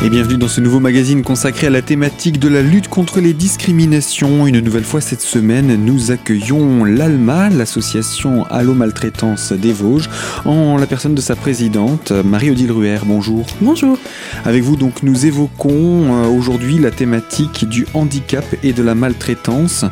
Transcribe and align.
Et 0.00 0.10
bienvenue 0.10 0.36
dans 0.36 0.46
ce 0.46 0.60
nouveau 0.60 0.78
magazine 0.78 1.24
consacré 1.24 1.66
à 1.66 1.70
la 1.70 1.82
thématique 1.82 2.38
de 2.38 2.48
la 2.48 2.62
lutte 2.62 2.86
contre 2.86 3.20
les 3.20 3.32
discriminations. 3.32 4.46
Une 4.46 4.60
nouvelle 4.60 4.84
fois 4.84 5.00
cette 5.00 5.20
semaine, 5.20 5.74
nous 5.74 6.12
accueillons 6.12 6.84
l'ALMA, 6.84 7.48
l'association 7.48 8.44
Allo 8.44 8.74
Maltraitance 8.74 9.52
des 9.52 9.72
Vosges, 9.72 10.08
en 10.44 10.76
la 10.76 10.86
personne 10.86 11.16
de 11.16 11.20
sa 11.20 11.34
présidente, 11.34 12.12
Marie-Odile 12.12 12.70
Ruher. 12.70 12.98
Bonjour. 13.06 13.44
Bonjour. 13.60 13.98
Avec 14.44 14.62
vous, 14.62 14.76
donc, 14.76 15.02
nous 15.02 15.26
évoquons 15.26 15.72
euh, 16.14 16.28
aujourd'hui 16.28 16.78
la 16.78 16.92
thématique 16.92 17.68
du 17.68 17.84
handicap 17.92 18.44
et 18.62 18.72
de 18.72 18.84
la 18.84 18.94
maltraitance, 18.94 19.84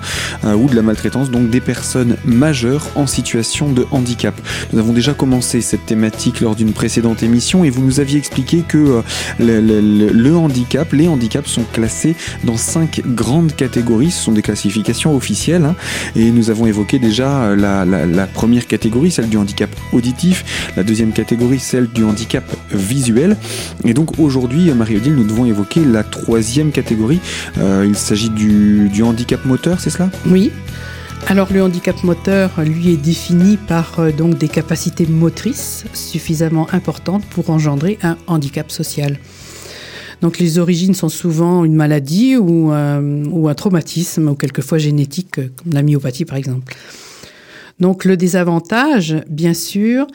euh, 0.44 0.54
ou 0.54 0.68
de 0.68 0.76
la 0.76 0.82
maltraitance, 0.82 1.32
donc 1.32 1.50
des 1.50 1.60
personnes 1.60 2.16
majeures 2.24 2.86
en 2.94 3.08
situation 3.08 3.72
de 3.72 3.84
handicap. 3.90 4.40
Nous 4.72 4.78
avons 4.78 4.92
déjà 4.92 5.14
commencé 5.14 5.60
cette 5.60 5.84
thématique 5.84 6.40
lors 6.42 6.54
d'une 6.54 6.72
précédente 6.72 7.24
émission 7.24 7.64
et 7.64 7.70
vous 7.70 7.82
nous 7.82 7.98
aviez 7.98 8.18
expliqué 8.20 8.62
que 8.66 8.78
euh, 8.78 9.02
le, 9.40 9.60
le 9.60 9.95
le, 9.96 10.36
handicap, 10.36 10.92
les 10.92 11.08
handicaps 11.08 11.48
sont 11.48 11.64
classés 11.72 12.14
dans 12.44 12.56
cinq 12.56 13.02
grandes 13.06 13.54
catégories. 13.54 14.10
Ce 14.10 14.24
sont 14.24 14.32
des 14.32 14.42
classifications 14.42 15.14
officielles. 15.16 15.64
Hein. 15.64 15.74
et 16.14 16.30
nous 16.30 16.50
avons 16.50 16.66
évoqué 16.66 16.98
déjà 16.98 17.54
la, 17.56 18.26
première 18.26 18.66
catégorie, 18.66 19.10
celle 19.10 19.28
du 19.28 19.36
handicap 19.36 19.70
auditif. 19.92 20.70
La 20.76 20.82
deuxième 20.82 21.12
catégorie, 21.12 21.58
celle 21.58 21.88
du 21.88 22.04
handicap 22.04 22.44
visuel. 22.70 23.36
Et 23.84 23.94
donc 23.94 24.18
aujourd'hui, 24.18 24.70
Marie-Odile, 24.72 25.14
nous 25.14 25.24
devons 25.24 25.46
évoquer 25.46 25.84
la 25.84 26.02
troisième 26.02 26.72
catégorie. 26.72 27.20
Euh, 27.58 27.84
il 27.86 27.96
s'agit 27.96 28.30
du, 28.30 29.02
handicap 29.02 29.44
moteur, 29.44 29.80
c'est 29.80 29.90
cela? 29.90 30.10
Oui. 30.26 30.50
Alors 31.28 31.52
le 31.52 31.62
handicap 31.62 32.02
moteur, 32.04 32.50
lui, 32.58 32.92
est 32.92 32.96
défini 32.96 33.56
par 33.56 33.98
euh, 33.98 34.12
donc 34.12 34.38
des 34.38 34.48
capacités 34.48 35.06
motrices 35.06 35.84
suffisamment 35.92 36.68
importantes 36.72 37.24
pour 37.26 37.50
engendrer 37.50 37.98
un 38.02 38.16
handicap 38.26 38.70
social. 38.70 39.18
Donc 40.22 40.38
les 40.38 40.58
origines 40.58 40.94
sont 40.94 41.08
souvent 41.08 41.64
une 41.64 41.74
maladie 41.74 42.36
ou, 42.36 42.72
euh, 42.72 43.48
un 43.48 43.54
traumatisme, 43.54 44.28
ou 44.28 44.34
quelquefois 44.34 44.78
génétique, 44.78 45.34
comme 45.34 45.72
la 45.72 45.82
myopathie 45.82 46.24
par 46.24 46.36
exemple. 46.36 46.74
Donc 47.80 48.04
le 48.04 48.16
désavantage, 48.16 49.16
bien 49.28 49.54
sûr, 49.54 50.06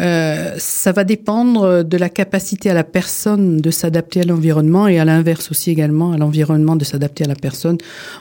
euh, 0.00 0.54
ça 0.58 0.92
va 0.92 1.04
dépendre 1.04 1.84
de 1.84 1.96
la 1.96 2.08
capacité 2.08 2.70
à 2.70 2.74
la 2.74 2.84
personne 2.84 3.58
de 3.58 3.70
s'adapter 3.70 4.20
à 4.20 4.24
l'environnement 4.24 4.88
et 4.88 4.98
à 4.98 5.04
l'inverse 5.04 5.50
aussi 5.50 5.70
également 5.70 6.12
à 6.12 6.18
l'environnement 6.18 6.76
de 6.76 6.84
s'adapter 6.84 7.24
à 7.24 7.28
la 7.28 7.34
personne. 7.34 7.78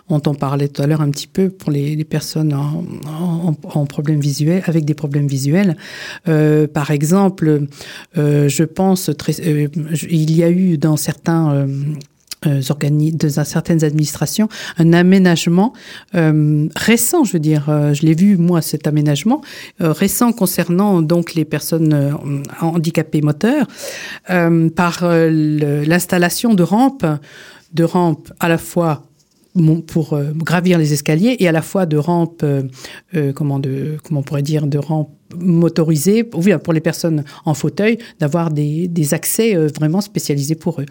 On 0.09 0.19
t'en 0.19 0.35
parlait 0.35 0.67
tout 0.67 0.81
à 0.81 0.87
l'heure 0.87 1.01
un 1.01 1.11
petit 1.11 1.27
peu 1.27 1.49
pour 1.49 1.71
les, 1.71 2.03
personnes 2.05 2.53
en, 2.53 2.83
en, 3.07 3.55
en, 3.63 3.85
problèmes 3.85 4.19
visuels, 4.19 4.63
avec 4.65 4.85
des 4.85 4.93
problèmes 4.93 5.27
visuels. 5.27 5.75
Euh, 6.27 6.67
par 6.67 6.91
exemple, 6.91 7.67
euh, 8.17 8.47
je 8.47 8.63
pense 8.63 9.11
très, 9.17 9.33
euh, 9.41 9.67
il 10.09 10.35
y 10.35 10.43
a 10.43 10.49
eu 10.49 10.77
dans 10.77 10.97
certains 10.97 11.67
euh, 12.47 12.61
de 13.11 13.29
certaines 13.29 13.83
administrations 13.83 14.47
un 14.77 14.93
aménagement 14.93 15.73
euh, 16.15 16.67
récent, 16.75 17.23
je 17.23 17.33
veux 17.33 17.39
dire, 17.39 17.69
euh, 17.69 17.93
je 17.93 18.05
l'ai 18.05 18.13
vu 18.13 18.37
moi 18.37 18.61
cet 18.61 18.87
aménagement 18.87 19.41
récent 19.79 20.31
concernant 20.31 21.01
donc 21.01 21.33
les 21.33 21.45
personnes 21.45 22.15
handicapées 22.61 23.21
moteurs 23.21 23.67
par 24.27 24.99
l'installation 25.01 26.53
de 26.53 26.63
rampes, 26.63 27.05
de 27.73 27.83
rampes 27.83 28.31
à 28.39 28.49
la 28.49 28.57
fois 28.57 29.03
pour 29.87 30.19
gravir 30.35 30.77
les 30.77 30.93
escaliers 30.93 31.37
et 31.39 31.47
à 31.47 31.51
la 31.51 31.61
fois 31.61 31.85
de 31.85 31.97
rampes, 31.97 32.45
comment 33.35 33.61
comment 34.03 34.19
on 34.19 34.23
pourrait 34.23 34.41
dire 34.41 34.67
de 34.67 34.77
rampes 34.77 35.24
motorisés, 35.37 36.23
pour 36.23 36.73
les 36.73 36.79
personnes 36.79 37.23
en 37.45 37.53
fauteuil, 37.53 37.97
d'avoir 38.19 38.51
des, 38.51 38.87
des, 38.87 39.13
accès 39.13 39.55
euh, 39.55 39.67
vraiment 39.67 40.01
spécialisés 40.01 40.55
pour 40.55 40.81
eux. 40.81 40.85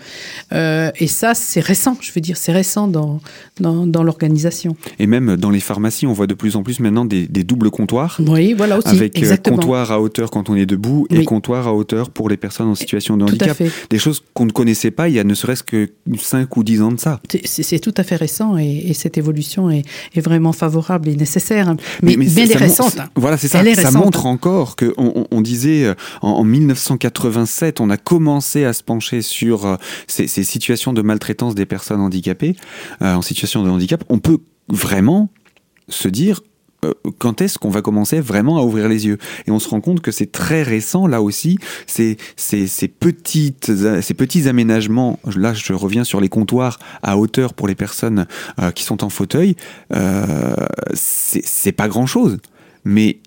Euh, 0.52 0.90
et 0.98 1.06
ça, 1.06 1.34
c'est 1.34 1.60
récent, 1.60 1.96
je 2.00 2.12
veux 2.12 2.20
dire, 2.20 2.36
c'est 2.36 2.52
récent 2.52 2.88
dans, 2.88 3.20
dans, 3.60 3.86
dans 3.86 4.02
l'organisation. 4.02 4.76
Et 4.98 5.06
même 5.06 5.36
dans 5.36 5.50
les 5.50 5.60
pharmacies, 5.60 6.06
on 6.06 6.12
voit 6.12 6.26
de 6.26 6.34
plus 6.34 6.56
en 6.56 6.62
plus 6.62 6.80
maintenant 6.80 7.04
des, 7.04 7.26
des 7.26 7.44
doubles 7.44 7.70
comptoirs. 7.70 8.20
Oui, 8.26 8.54
voilà 8.54 8.78
aussi. 8.78 8.88
Avec 8.88 9.16
euh, 9.16 9.20
exactement. 9.20 9.56
comptoir 9.56 9.92
à 9.92 10.00
hauteur 10.00 10.30
quand 10.30 10.50
on 10.50 10.56
est 10.56 10.66
debout 10.66 11.06
et 11.10 11.24
comptoir 11.24 11.66
à 11.66 11.74
hauteur 11.74 12.10
pour 12.10 12.28
les 12.28 12.36
personnes 12.36 12.68
en 12.68 12.74
situation 12.74 13.16
de 13.16 13.24
handicap. 13.24 13.56
Des 13.90 13.98
choses 13.98 14.22
qu'on 14.34 14.46
ne 14.46 14.52
connaissait 14.52 14.90
pas 14.90 15.08
il 15.08 15.14
y 15.14 15.18
a 15.18 15.24
ne 15.24 15.34
serait-ce 15.34 15.62
que 15.62 15.90
5 16.16 16.56
ou 16.56 16.64
10 16.64 16.82
ans 16.82 16.92
de 16.92 17.00
ça. 17.00 17.20
C'est 17.44 17.78
tout 17.78 17.94
à 17.96 18.02
fait 18.02 18.16
récent 18.16 18.58
et, 18.58 18.84
et 18.88 18.94
cette 18.94 19.18
évolution 19.18 19.70
est, 19.70 19.84
est, 20.14 20.20
vraiment 20.20 20.52
favorable 20.52 21.08
et 21.08 21.16
nécessaire. 21.16 21.74
Mais, 22.02 22.16
mais, 22.16 22.26
mais 22.34 22.42
elle 22.42 22.52
est 22.52 22.56
récente. 22.56 22.96
Voilà, 23.16 23.36
c'est 23.36 23.48
ça. 23.48 23.62
ça 23.74 23.90
montre 23.90 24.23
encore 24.26 24.76
que 24.76 24.94
on, 24.96 25.40
disait 25.40 25.84
euh, 25.84 25.94
en, 26.22 26.44
1987, 26.44 27.80
on 27.80 27.90
a 27.90 27.96
commencé 27.96 28.64
à 28.64 28.72
se 28.72 28.82
pencher 28.82 29.22
sur 29.22 29.66
euh, 29.66 29.76
ces, 30.06 30.26
situations 30.26 30.92
de 30.92 31.02
maltraitance 31.02 31.54
des 31.54 31.66
personnes 31.66 32.00
handicapées 32.00 32.56
euh, 33.02 33.14
en 33.14 33.22
situation 33.22 33.62
de 33.62 33.70
handicap. 33.70 34.04
On 34.08 34.18
peut 34.18 34.38
vraiment 34.68 35.30
se 35.88 36.08
dire 36.08 36.40
quand 37.18 37.40
est-ce 37.40 37.58
qu'on 37.58 37.70
va 37.70 37.80
commencer 37.80 38.20
vraiment 38.20 38.58
à 38.58 38.62
ouvrir 38.62 38.90
les 38.90 39.06
yeux? 39.06 39.16
Et 39.46 39.50
on 39.50 39.58
se 39.58 39.70
rend 39.70 39.80
compte 39.80 40.00
que 40.00 40.10
c'est 40.10 40.30
très 40.30 40.62
récent, 40.62 41.06
là 41.06 41.22
aussi, 41.22 41.56
ces, 41.86 42.18
petites, 43.00 43.72
ces 44.02 44.14
petits 44.14 44.48
aménagements, 44.48 45.18
là 45.34 45.54
je 45.54 45.72
reviens 45.72 46.04
sur 46.04 46.20
les 46.20 46.28
comptoirs 46.28 46.78
à 47.02 47.16
hauteur 47.16 47.54
pour 47.54 47.68
les 47.68 47.74
personnes 47.74 48.26
qui 48.74 48.82
sont 48.82 49.02
en 49.02 49.08
fauteuil, 49.08 49.56
c'est 50.92 51.72
pas 51.72 51.88
grand-chose. 51.88 52.36
Mais 52.84 53.18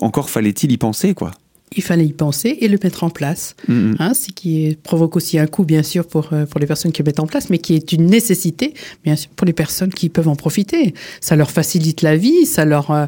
encore 0.00 0.30
fallait-il 0.30 0.72
y 0.72 0.78
penser, 0.78 1.14
quoi 1.14 1.32
il 1.76 1.82
fallait 1.82 2.06
y 2.06 2.12
penser 2.12 2.58
et 2.60 2.68
le 2.68 2.78
mettre 2.82 3.04
en 3.04 3.10
place. 3.10 3.56
Hein, 3.68 4.14
ce 4.14 4.28
qui 4.32 4.76
provoque 4.82 5.16
aussi 5.16 5.38
un 5.38 5.46
coût, 5.46 5.64
bien 5.64 5.82
sûr, 5.82 6.06
pour, 6.06 6.32
euh, 6.32 6.46
pour 6.46 6.60
les 6.60 6.66
personnes 6.66 6.92
qui 6.92 7.02
le 7.02 7.06
mettent 7.06 7.20
en 7.20 7.26
place, 7.26 7.50
mais 7.50 7.58
qui 7.58 7.74
est 7.74 7.92
une 7.92 8.06
nécessité, 8.06 8.74
bien 9.04 9.16
sûr, 9.16 9.30
pour 9.34 9.46
les 9.46 9.52
personnes 9.52 9.92
qui 9.92 10.08
peuvent 10.08 10.28
en 10.28 10.36
profiter. 10.36 10.94
Ça 11.20 11.36
leur 11.36 11.50
facilite 11.50 12.02
la 12.02 12.16
vie, 12.16 12.46
ça 12.46 12.64
leur, 12.64 12.90
euh, 12.90 13.06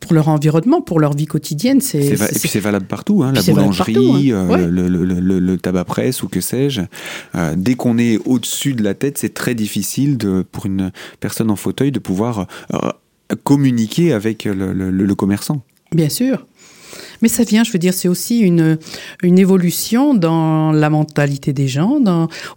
pour 0.00 0.14
leur 0.14 0.28
environnement, 0.28 0.80
pour 0.80 1.00
leur 1.00 1.14
vie 1.14 1.26
quotidienne. 1.26 1.80
C'est, 1.80 2.04
et 2.04 2.16
puis 2.16 2.48
c'est 2.48 2.60
valable 2.60 2.86
partout, 2.86 3.22
hein, 3.22 3.32
la 3.32 3.42
boulangerie, 3.42 4.32
hein. 4.32 4.48
euh, 4.50 4.68
le, 4.68 4.88
le, 4.88 5.04
le, 5.04 5.38
le, 5.38 5.58
tabac 5.58 5.84
presse 5.84 6.22
ou 6.22 6.28
que 6.28 6.40
sais-je. 6.40 6.82
dès 7.56 7.74
qu'on 7.74 7.98
est 7.98 8.18
au-dessus 8.26 8.74
de 8.74 8.82
la 8.82 8.94
tête, 8.94 9.18
c'est 9.18 9.34
très 9.34 9.54
difficile 9.54 10.18
de, 10.18 10.44
pour 10.50 10.66
une 10.66 10.92
personne 11.20 11.50
en 11.50 11.56
fauteuil 11.56 11.92
de 11.92 11.98
pouvoir 11.98 12.46
communiquer 13.44 14.12
avec 14.12 14.44
le, 14.44 15.14
commerçant. 15.14 15.62
Bien 15.92 16.08
sûr. 16.08 16.46
Mais 17.22 17.28
ça 17.28 17.44
vient, 17.44 17.64
je 17.64 17.72
veux 17.72 17.78
dire, 17.78 17.94
c'est 17.94 18.08
aussi 18.08 18.40
une, 18.40 18.78
une 19.22 19.38
évolution 19.38 20.14
dans 20.14 20.72
la 20.72 20.90
mentalité 20.90 21.52
des 21.52 21.68
gens, 21.68 22.00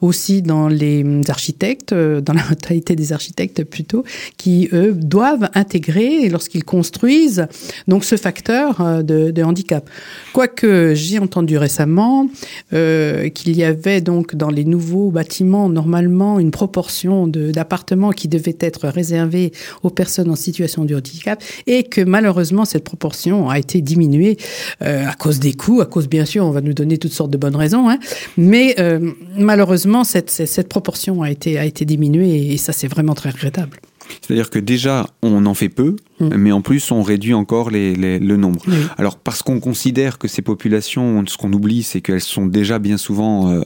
aussi 0.02 0.42
dans 0.42 0.68
les 0.68 1.06
architectes, 1.30 1.94
euh, 1.94 2.22
dans 2.22 2.34
la 2.34 2.44
mentalité 2.50 2.96
des 2.96 3.14
architectes 3.14 3.64
plutôt, 3.64 4.04
qui, 4.38 4.70
eux, 4.74 4.94
doivent 4.94 5.50
intégrer, 5.54 6.30
lorsqu'ils 6.30 6.64
construisent, 6.64 7.48
donc 7.88 8.04
ce 8.04 8.16
facteur 8.16 8.82
euh, 8.82 9.02
de, 9.02 9.44
handicap. 9.44 9.90
Quoique 10.34 10.94
j'ai 10.96 11.18
entendu 11.20 11.58
récemment 11.58 12.28
euh, 12.74 13.30
qu'il 13.30 13.56
y 13.56 13.64
avait 13.64 14.02
donc 14.02 14.36
dans 14.36 14.50
les 14.50 14.66
nouveaux 14.66 15.12
bâtiments, 15.12 15.70
normalement, 15.70 16.40
une 16.40 16.52
proportion 16.52 17.28
d'appartements 17.28 18.12
qui 18.12 18.28
devait 18.28 18.58
être 18.60 18.88
réservée 18.90 19.52
aux 19.84 19.90
personnes 19.90 20.30
en 20.30 20.36
situation 20.36 20.86
de 20.86 20.96
handicap 20.96 21.42
et 21.68 21.84
que 21.84 22.02
malheureusement, 22.02 22.66
cette 22.66 22.84
proportion 22.84 23.50
a 23.50 23.58
été 23.58 23.82
diminuée 23.82 24.38
euh, 24.82 25.08
à 25.08 25.14
cause 25.14 25.40
des 25.40 25.54
coûts, 25.54 25.82
à 25.82 25.86
cause 25.86 26.08
bien 26.08 26.26
sûr, 26.26 26.46
on 26.46 26.52
va 26.52 26.62
nous 26.62 26.74
donner 26.74 26.98
toutes 26.98 27.14
sortes 27.14 27.32
de 27.32 27.38
bonnes 27.38 27.56
raisons, 27.56 27.90
hein, 27.90 28.00
mais 28.38 28.76
euh, 28.80 29.12
malheureusement 29.38 30.04
cette, 30.04 30.30
cette, 30.30 30.70
proportion 30.70 31.22
a 31.22 31.32
été, 31.32 31.58
a 31.58 31.66
été 31.66 31.86
diminuée 31.86 32.54
et 32.54 32.58
ça 32.58 32.74
c'est 32.74 32.88
vraiment 32.88 33.16
très 33.16 33.30
regrettable. 33.30 33.80
C'est-à-dire 34.22 34.50
que 34.50 34.60
déjà, 34.60 35.08
on 35.22 35.46
en 35.46 35.54
fait 35.54 35.70
peu, 35.70 35.96
mm. 36.20 36.36
mais 36.36 36.52
en 36.52 36.62
plus, 36.62 36.92
on 36.92 37.04
réduit 37.04 37.34
encore 37.34 37.70
les, 37.70 37.96
les, 37.96 38.20
le 38.20 38.38
nombre. 38.38 38.62
Alors, 38.98 39.18
parce 39.18 39.44
qu'on 39.44 39.60
considère 39.60 40.18
que 40.18 40.28
ces 40.28 40.42
populations, 40.42 41.24
ce 41.28 41.38
qu'on 41.38 41.54
oublie, 41.54 41.84
c'est 41.84 42.02
qu'elles 42.02 42.22
sont 42.22 42.46
déjà 42.46 42.80
bien 42.80 42.98
souvent 42.98 43.52
euh, 43.52 43.62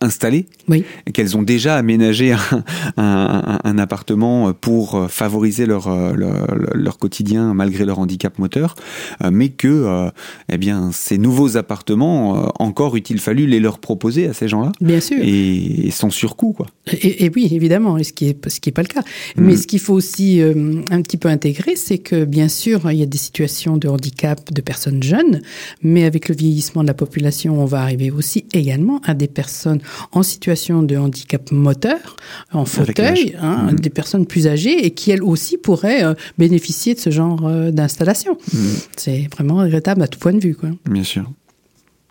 installées, 0.00 0.46
oui. 0.68 0.84
qu'elles 1.12 1.36
ont 1.36 1.42
déjà 1.42 1.76
aménagé 1.76 2.32
un, 2.32 2.64
un, 2.96 3.58
un, 3.62 3.78
appartement 3.78 4.52
pour 4.52 5.10
favoriser 5.10 5.66
leur, 5.66 5.88
euh, 5.88 6.12
leur, 6.14 6.46
leur, 6.74 6.98
quotidien 6.98 7.54
malgré 7.54 7.84
leur 7.84 7.98
handicap 7.98 8.38
moteur, 8.38 8.76
euh, 9.22 9.30
mais 9.32 9.48
que 9.48 10.10
eh 10.48 10.58
bien, 10.58 10.90
ces 10.92 11.18
nouveaux 11.18 11.56
appartements, 11.56 12.52
encore 12.60 12.96
eût-il 12.96 13.18
fallu 13.18 13.46
les 13.46 13.60
leur 13.60 13.78
proposer 13.78 14.28
à 14.28 14.32
ces 14.32 14.48
gens-là. 14.48 14.72
Bien 14.80 15.00
sûr. 15.00 15.18
Et, 15.20 15.90
sans 15.90 16.10
surcoût, 16.10 16.52
quoi. 16.52 16.66
Et, 16.92 17.24
et, 17.24 17.32
oui, 17.34 17.48
évidemment, 17.52 18.02
ce 18.02 18.12
qui 18.12 18.26
est, 18.26 18.48
ce 18.48 18.60
qui 18.60 18.70
est 18.70 18.72
pas 18.72 18.82
le 18.82 18.88
cas. 18.88 19.02
Mm. 19.36 19.44
Mais 19.44 19.56
ce 19.56 19.66
qu'il 19.66 19.80
faut 19.80 19.94
aussi 19.94 20.40
un 20.42 21.02
petit 21.02 21.16
peu 21.16 21.28
intégrer, 21.28 21.76
c'est 21.76 21.98
que 21.98 22.24
bien 22.24 22.48
sûr, 22.48 22.90
il 22.90 22.98
y 22.98 23.02
a 23.02 23.06
des 23.06 23.18
situations 23.18 23.76
de 23.76 23.88
handicap 23.88 24.52
de 24.52 24.60
personnes 24.60 25.02
jeunes, 25.02 25.40
mais 25.82 26.04
avec 26.04 26.28
le 26.28 26.34
vieillissement 26.34 26.82
de 26.82 26.88
la 26.88 26.94
population, 26.94 27.60
on 27.60 27.64
va 27.64 27.82
arriver 27.82 28.10
aussi 28.10 28.46
également 28.52 29.00
à 29.04 29.14
des 29.14 29.28
personnes 29.28 29.63
en 30.12 30.22
situation 30.22 30.82
de 30.82 30.96
handicap 30.96 31.50
moteur, 31.52 32.16
en 32.52 32.64
fauteuil, 32.64 33.36
hein, 33.40 33.68
mhm. 33.70 33.80
des 33.80 33.90
personnes 33.90 34.26
plus 34.26 34.46
âgées 34.46 34.84
et 34.84 34.90
qui 34.92 35.10
elles 35.10 35.22
aussi 35.22 35.58
pourraient 35.58 36.04
euh, 36.04 36.14
bénéficier 36.38 36.94
de 36.94 37.00
ce 37.00 37.10
genre 37.10 37.46
euh, 37.46 37.70
d'installation. 37.70 38.36
Mhm. 38.52 38.76
C'est 38.96 39.28
vraiment 39.32 39.56
regrettable 39.56 40.02
à 40.02 40.08
tout 40.08 40.18
point 40.18 40.32
de 40.32 40.40
vue. 40.40 40.54
Quoi. 40.54 40.70
Bien 40.88 41.04
sûr. 41.04 41.30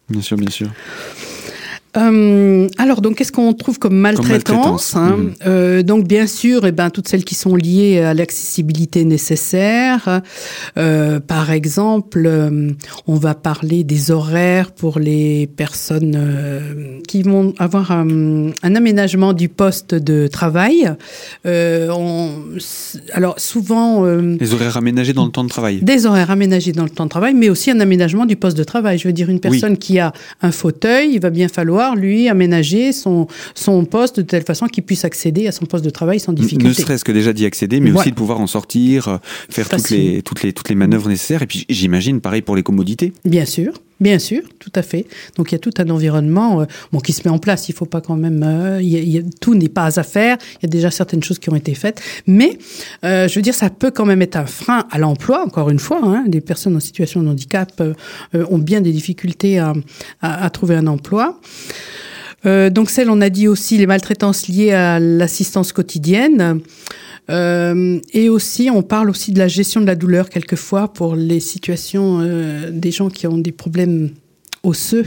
Bien 0.09 0.21
sûr, 0.21 0.38
bien 0.38 0.50
sûr. 0.50 0.69
Euh, 1.95 2.68
alors, 2.78 3.01
donc, 3.01 3.16
qu'est-ce 3.16 3.31
qu'on 3.31 3.54
trouve 3.54 3.78
comme 3.78 3.95
maltraitance, 3.95 4.95
hein 4.95 5.18
mmh. 5.18 5.34
euh, 5.45 5.84
Donc, 5.84 6.07
bien 6.07 6.28
sûr, 6.28 6.66
et 6.66 6.69
eh 6.69 6.72
ben, 6.72 6.90
toutes 6.90 7.07
celles 7.07 7.24
qui 7.24 7.36
sont 7.36 7.56
liées 7.56 8.00
à 8.00 8.13
l'accessibilité 8.13 9.06
nécessaire. 9.06 10.22
Euh, 10.78 11.19
par 11.19 11.51
exemple, 11.51 12.24
euh, 12.25 12.72
on 13.07 13.16
va 13.16 13.36
parler 13.36 13.84
des 13.84 14.12
horaires 14.12 14.72
pour 14.72 15.00
les 15.00 15.48
personnes 15.48 16.16
euh, 16.18 17.00
qui 17.07 17.22
vont 17.22 17.54
avoir 17.60 17.92
un, 17.92 18.50
un, 18.63 18.75
aménagement 18.75 19.34
du 19.34 19.50
poste 19.50 19.94
de 19.94 20.28
travail. 20.28 20.92
On, 21.45 22.30
alors, 23.13 23.40
souvent... 23.40 24.06
les 24.06 24.54
horaires 24.54 24.78
aménagés 24.78 25.13
dans 25.13 25.25
le 25.25 25.31
temps 25.31 25.44
de 25.44 25.50
travail 25.50 25.81
Des 25.81 26.06
horaires 26.06 26.31
aménagés 26.31 26.72
dans 26.72 26.84
le 26.84 26.90
temps 26.90 27.06
de 27.06 27.10
travail, 27.10 27.34
mais 27.34 27.50
aussi 27.50 27.69
un 27.69 27.80
aménagement 27.80 28.25
du 28.25 28.36
poste 28.36 28.57
de 28.57 28.63
travail. 28.63 28.98
Je 28.98 29.07
veux 29.07 29.13
dire, 29.13 29.30
une 29.30 29.40
personne 29.40 29.78
qui 29.78 30.00
a 30.00 30.12
un 30.42 30.51
fauteuil, 30.51 31.12
il 31.13 31.19
va 31.19 31.30
bien 31.30 31.48
falloir 31.48 31.82
lui, 31.95 32.30
aménager 32.30 32.91
son, 32.91 33.27
son 33.53 33.85
poste 33.85 34.18
de 34.18 34.21
telle 34.24 34.44
façon 34.44 34.68
qu'il 34.68 34.83
puisse 34.83 35.06
accéder 35.06 35.47
à 35.47 35.51
son 35.51 35.65
poste 35.65 35.85
de 35.85 35.89
travail 35.89 36.19
sans 36.19 36.33
difficulté. 36.33 36.68
Ne 36.68 36.74
serait-ce 36.74 37.03
que 37.03 37.12
déjà 37.12 37.33
d'y 37.33 37.45
accéder, 37.45 37.80
mais 37.80 37.91
aussi 37.91 38.09
de 38.09 38.15
pouvoir 38.15 38.39
en 38.39 38.47
sortir, 38.47 39.07
euh, 39.07 39.18
faire 39.50 39.69
toutes 39.69 39.89
les, 39.89 40.21
toutes, 40.21 40.44
les, 40.44 40.53
toutes 40.53 40.69
les 40.69 40.75
manœuvres 40.75 41.09
nécessaires. 41.09 41.41
Et 41.41 41.47
puis 41.47 41.65
j'imagine 41.69 42.21
pareil 42.21 42.41
pour 42.41 42.56
les 42.56 42.63
commodités. 42.63 43.13
Bien 43.25 43.45
sûr. 43.45 43.74
Bien 44.00 44.19
sûr, 44.19 44.42
tout 44.60 44.72
à 44.75 44.81
fait. 44.81 45.06
Donc 45.38 45.51
il 45.51 45.56
y 45.56 45.57
a 45.57 45.60
tout 45.60 45.74
un 45.78 45.90
environnement 45.90 46.62
euh, 46.62 46.66
bon, 46.92 47.00
qui 47.00 47.13
se 47.13 47.22
met 47.28 47.34
en 47.34 47.38
place. 47.38 47.69
Il 47.69 47.75
faut 47.75 47.86
pas 47.86 48.01
quand 48.01 48.16
même. 48.16 48.42
Euh, 48.44 49.22
tout 49.40 49.56
n'est 49.56 49.69
pas 49.69 50.00
à 50.00 50.04
faire. 50.04 50.38
Il 50.60 50.63
y 50.63 50.66
a 50.66 50.69
déjà 50.69 50.92
certaines 50.92 51.24
choses 51.24 51.40
qui 51.40 51.50
ont 51.50 51.56
été 51.56 51.74
faites. 51.74 52.01
Mais 52.28 52.57
euh, 53.06 53.28
je 53.28 53.36
veux 53.36 53.42
dire, 53.42 53.54
ça 53.54 53.69
peut 53.69 53.92
quand 53.92 54.06
même 54.06 54.22
être 54.22 54.36
un 54.36 54.45
frein 54.45 54.86
à 54.92 54.98
l'emploi, 54.98 55.44
encore 55.45 55.69
une 55.69 55.80
fois. 55.80 56.01
Hein. 56.04 56.25
Les 56.28 56.42
personnes 56.42 56.75
en 56.75 56.80
situation 56.80 57.22
de 57.22 57.30
handicap 57.30 57.81
ont 58.34 58.57
bien 58.57 58.81
des 58.81 58.92
difficultés 58.92 59.60
à, 60.22 60.50
trouver 60.50 60.75
un 60.75 60.88
emploi. 60.88 61.40
Donc 62.45 62.90
celle, 62.90 63.10
on 63.10 63.22
a 63.22 63.30
dit 63.30 63.48
aussi 63.48 63.78
les 63.78 63.88
maltraitances 63.88 64.48
liées 64.48 64.72
à 64.72 65.00
l'assistance 65.00 65.72
quotidienne. 65.72 66.62
Euh, 67.30 68.00
et 68.12 68.30
aussi, 68.30 68.69
on 68.69 68.84
parle 68.84 69.10
aussi 69.10 69.31
de 69.31 69.40
la 69.40 69.48
gestion 69.48 69.81
de 69.81 69.86
la 69.86 69.95
douleur 69.95 70.30
quelquefois 70.30 70.92
pour 70.92 71.16
les 71.16 71.40
situations 71.40 72.19
euh, 72.22 72.69
des 72.72 72.92
gens 72.92 73.10
qui 73.10 73.28
ont 73.28 73.38
des 73.38 73.51
problèmes 73.51 74.10
osseux, 74.66 75.06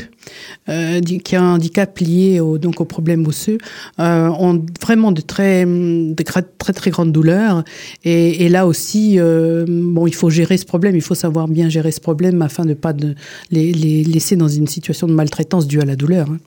euh, 0.68 1.00
qui 1.00 1.36
ont 1.36 1.40
un 1.40 1.54
handicap 1.54 1.98
lié 1.98 2.40
donc 2.60 2.82
aux 2.82 2.84
problèmes 2.84 3.26
osseux, 3.26 3.56
euh, 3.98 4.28
ont 4.28 4.62
vraiment 4.82 5.12
de 5.12 5.22
très, 5.22 5.66
très 6.58 6.72
très 6.74 6.90
grandes 6.90 7.12
douleurs. 7.12 7.64
Et, 8.04 8.50
là 8.50 8.66
aussi, 8.66 9.18
euh, 9.18 9.64
bon, 9.66 10.06
il 10.06 10.14
faut 10.14 10.28
gérer 10.28 10.58
ce 10.58 10.66
problème, 10.66 10.94
il 10.94 11.00
faut 11.00 11.14
savoir 11.14 11.48
bien 11.48 11.70
gérer 11.70 11.90
ce 11.90 12.00
problème 12.00 12.42
afin 12.42 12.64
de 12.64 12.70
ne 12.70 12.74
pas 12.74 12.92
les, 13.50 13.72
laisser 13.72 14.36
dans 14.36 14.48
une 14.48 14.66
situation 14.66 15.06
de 15.06 15.14
maltraitance 15.14 15.66
due 15.66 15.80
à 15.80 15.86
la 15.86 15.96
douleur. 15.96 16.28
Hein. 16.30 16.38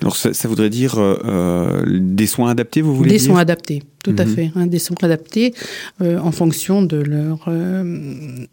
Alors 0.00 0.16
ça, 0.16 0.34
ça 0.34 0.48
voudrait 0.48 0.70
dire 0.70 0.98
euh, 0.98 1.18
euh, 1.24 1.82
des 1.86 2.26
soins 2.26 2.50
adaptés, 2.50 2.82
vous 2.82 2.94
voulez 2.94 3.10
des 3.10 3.16
dire 3.16 3.26
Des 3.26 3.32
soins 3.32 3.40
adaptés, 3.40 3.82
tout 4.02 4.14
à 4.18 4.24
mhm. 4.24 4.34
fait. 4.34 4.50
Hein, 4.54 4.66
des 4.66 4.78
soins 4.78 4.96
adaptés 5.02 5.54
euh, 6.02 6.18
en 6.18 6.32
fonction 6.32 6.82
de 6.82 6.96
leur, 6.96 7.44
euh, 7.48 7.84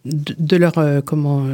de, 0.04 0.34
de, 0.38 0.56
leur 0.56 0.78
euh, 0.78 1.00
comment 1.04 1.46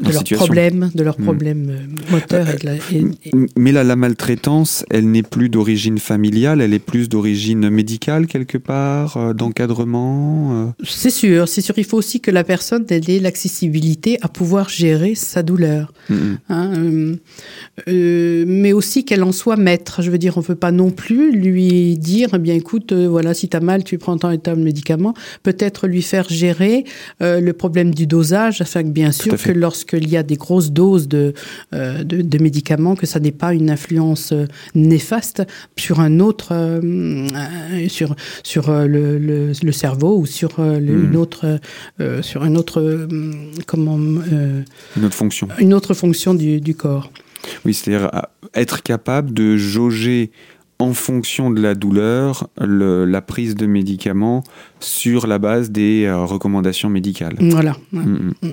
de 0.00 0.12
leurs 0.12 0.24
problèmes, 0.24 0.90
de 0.94 1.02
leurs 1.02 1.20
hmm. 1.20 1.24
problèmes 1.24 1.66
mmh. 1.66 2.12
moteurs. 2.12 2.48
Et 2.48 2.56
de 2.56 2.66
la, 2.66 2.74
et, 2.74 3.04
et... 3.24 3.30
Mais 3.56 3.72
là, 3.72 3.84
la 3.84 3.96
maltraitance, 3.96 4.84
elle 4.90 5.10
n'est 5.10 5.22
plus 5.22 5.48
d'origine 5.48 5.98
familiale, 5.98 6.60
elle 6.60 6.74
est 6.74 6.78
plus 6.78 7.08
d'origine 7.08 7.70
médicale 7.70 8.26
quelque 8.26 8.58
part, 8.58 9.16
euh, 9.16 9.32
d'encadrement. 9.32 10.66
Euh... 10.66 10.84
C'est 10.84 11.10
sûr, 11.10 11.48
c'est 11.48 11.60
sûr. 11.60 11.74
Il 11.78 11.84
faut 11.84 11.96
aussi 11.96 12.20
que 12.20 12.30
la 12.30 12.44
personne 12.44 12.84
elle 12.88 13.08
ait 13.10 13.20
l'accessibilité 13.20 14.18
à 14.22 14.28
pouvoir 14.28 14.68
gérer 14.68 15.14
sa 15.14 15.42
douleur, 15.42 15.92
mmh. 16.08 16.14
hein, 16.48 16.72
euh, 16.76 17.16
euh, 17.88 18.44
mais 18.46 18.72
aussi 18.72 19.04
qu'elle 19.04 19.22
en 19.22 19.32
soit 19.32 19.56
maître. 19.56 20.02
Je 20.02 20.10
veux 20.10 20.18
dire, 20.18 20.36
on 20.36 20.40
ne 20.40 20.46
peut 20.46 20.54
pas 20.54 20.72
non 20.72 20.90
plus 20.90 21.32
lui 21.32 21.96
dire, 21.98 22.30
eh 22.34 22.38
bien 22.38 22.54
écoute, 22.54 22.92
euh, 22.92 23.06
voilà, 23.08 23.34
si 23.34 23.48
tu 23.48 23.56
as 23.56 23.60
mal, 23.60 23.84
tu 23.84 23.98
prends 23.98 24.16
tant 24.16 24.30
et 24.30 24.38
tant 24.38 24.56
de 24.56 24.62
médicaments. 24.62 25.14
Peut-être 25.42 25.86
lui 25.86 26.02
faire 26.02 26.28
gérer 26.28 26.84
le 27.20 27.52
problème 27.52 27.94
du 27.94 28.06
dosage, 28.06 28.60
afin 28.60 28.82
que 28.82 28.88
bien 28.88 29.12
sûr 29.12 29.36
que 29.36 29.52
lorsque 29.52 29.75
lorsqu'il 29.76 30.08
y 30.08 30.16
a 30.16 30.22
des 30.22 30.36
grosses 30.36 30.70
doses 30.72 31.06
de, 31.06 31.34
euh, 31.74 32.02
de, 32.02 32.22
de, 32.22 32.38
médicaments, 32.38 32.96
que 32.96 33.04
ça 33.04 33.20
n'est 33.20 33.30
pas 33.30 33.52
une 33.52 33.68
influence 33.68 34.32
euh, 34.32 34.46
néfaste 34.74 35.42
sur 35.76 36.00
un 36.00 36.18
autre, 36.18 36.48
euh, 36.52 37.28
sur, 37.88 38.16
sur 38.42 38.70
le, 38.70 39.18
le, 39.18 39.52
le, 39.62 39.72
cerveau 39.72 40.16
ou 40.16 40.24
sur 40.24 40.54
le, 40.58 40.80
mmh. 40.80 41.04
une 41.04 41.16
autre, 41.16 41.60
euh, 42.00 42.22
sur 42.22 42.46
une 42.46 42.56
autre, 42.56 43.06
comment, 43.66 43.98
une 43.98 45.04
autre 45.04 45.14
fonction, 45.14 45.48
une 45.58 45.74
autre 45.74 45.92
fonction 45.92 46.32
du, 46.32 46.62
du 46.62 46.74
corps. 46.74 47.10
Oui, 47.66 47.74
c'est-à-dire 47.74 48.10
être 48.54 48.82
capable 48.82 49.34
de 49.34 49.58
jauger 49.58 50.30
en 50.78 50.92
fonction 50.92 51.50
de 51.50 51.60
la 51.60 51.74
douleur 51.74 52.48
le, 52.60 53.04
la 53.04 53.22
prise 53.22 53.54
de 53.54 53.66
médicaments 53.66 54.44
sur 54.80 55.26
la 55.26 55.38
base 55.38 55.70
des 55.70 56.04
euh, 56.04 56.24
recommandations 56.24 56.90
médicales. 56.90 57.36
Voilà. 57.40 57.76
Mmh. 57.92 58.00
Mmh. 58.42 58.50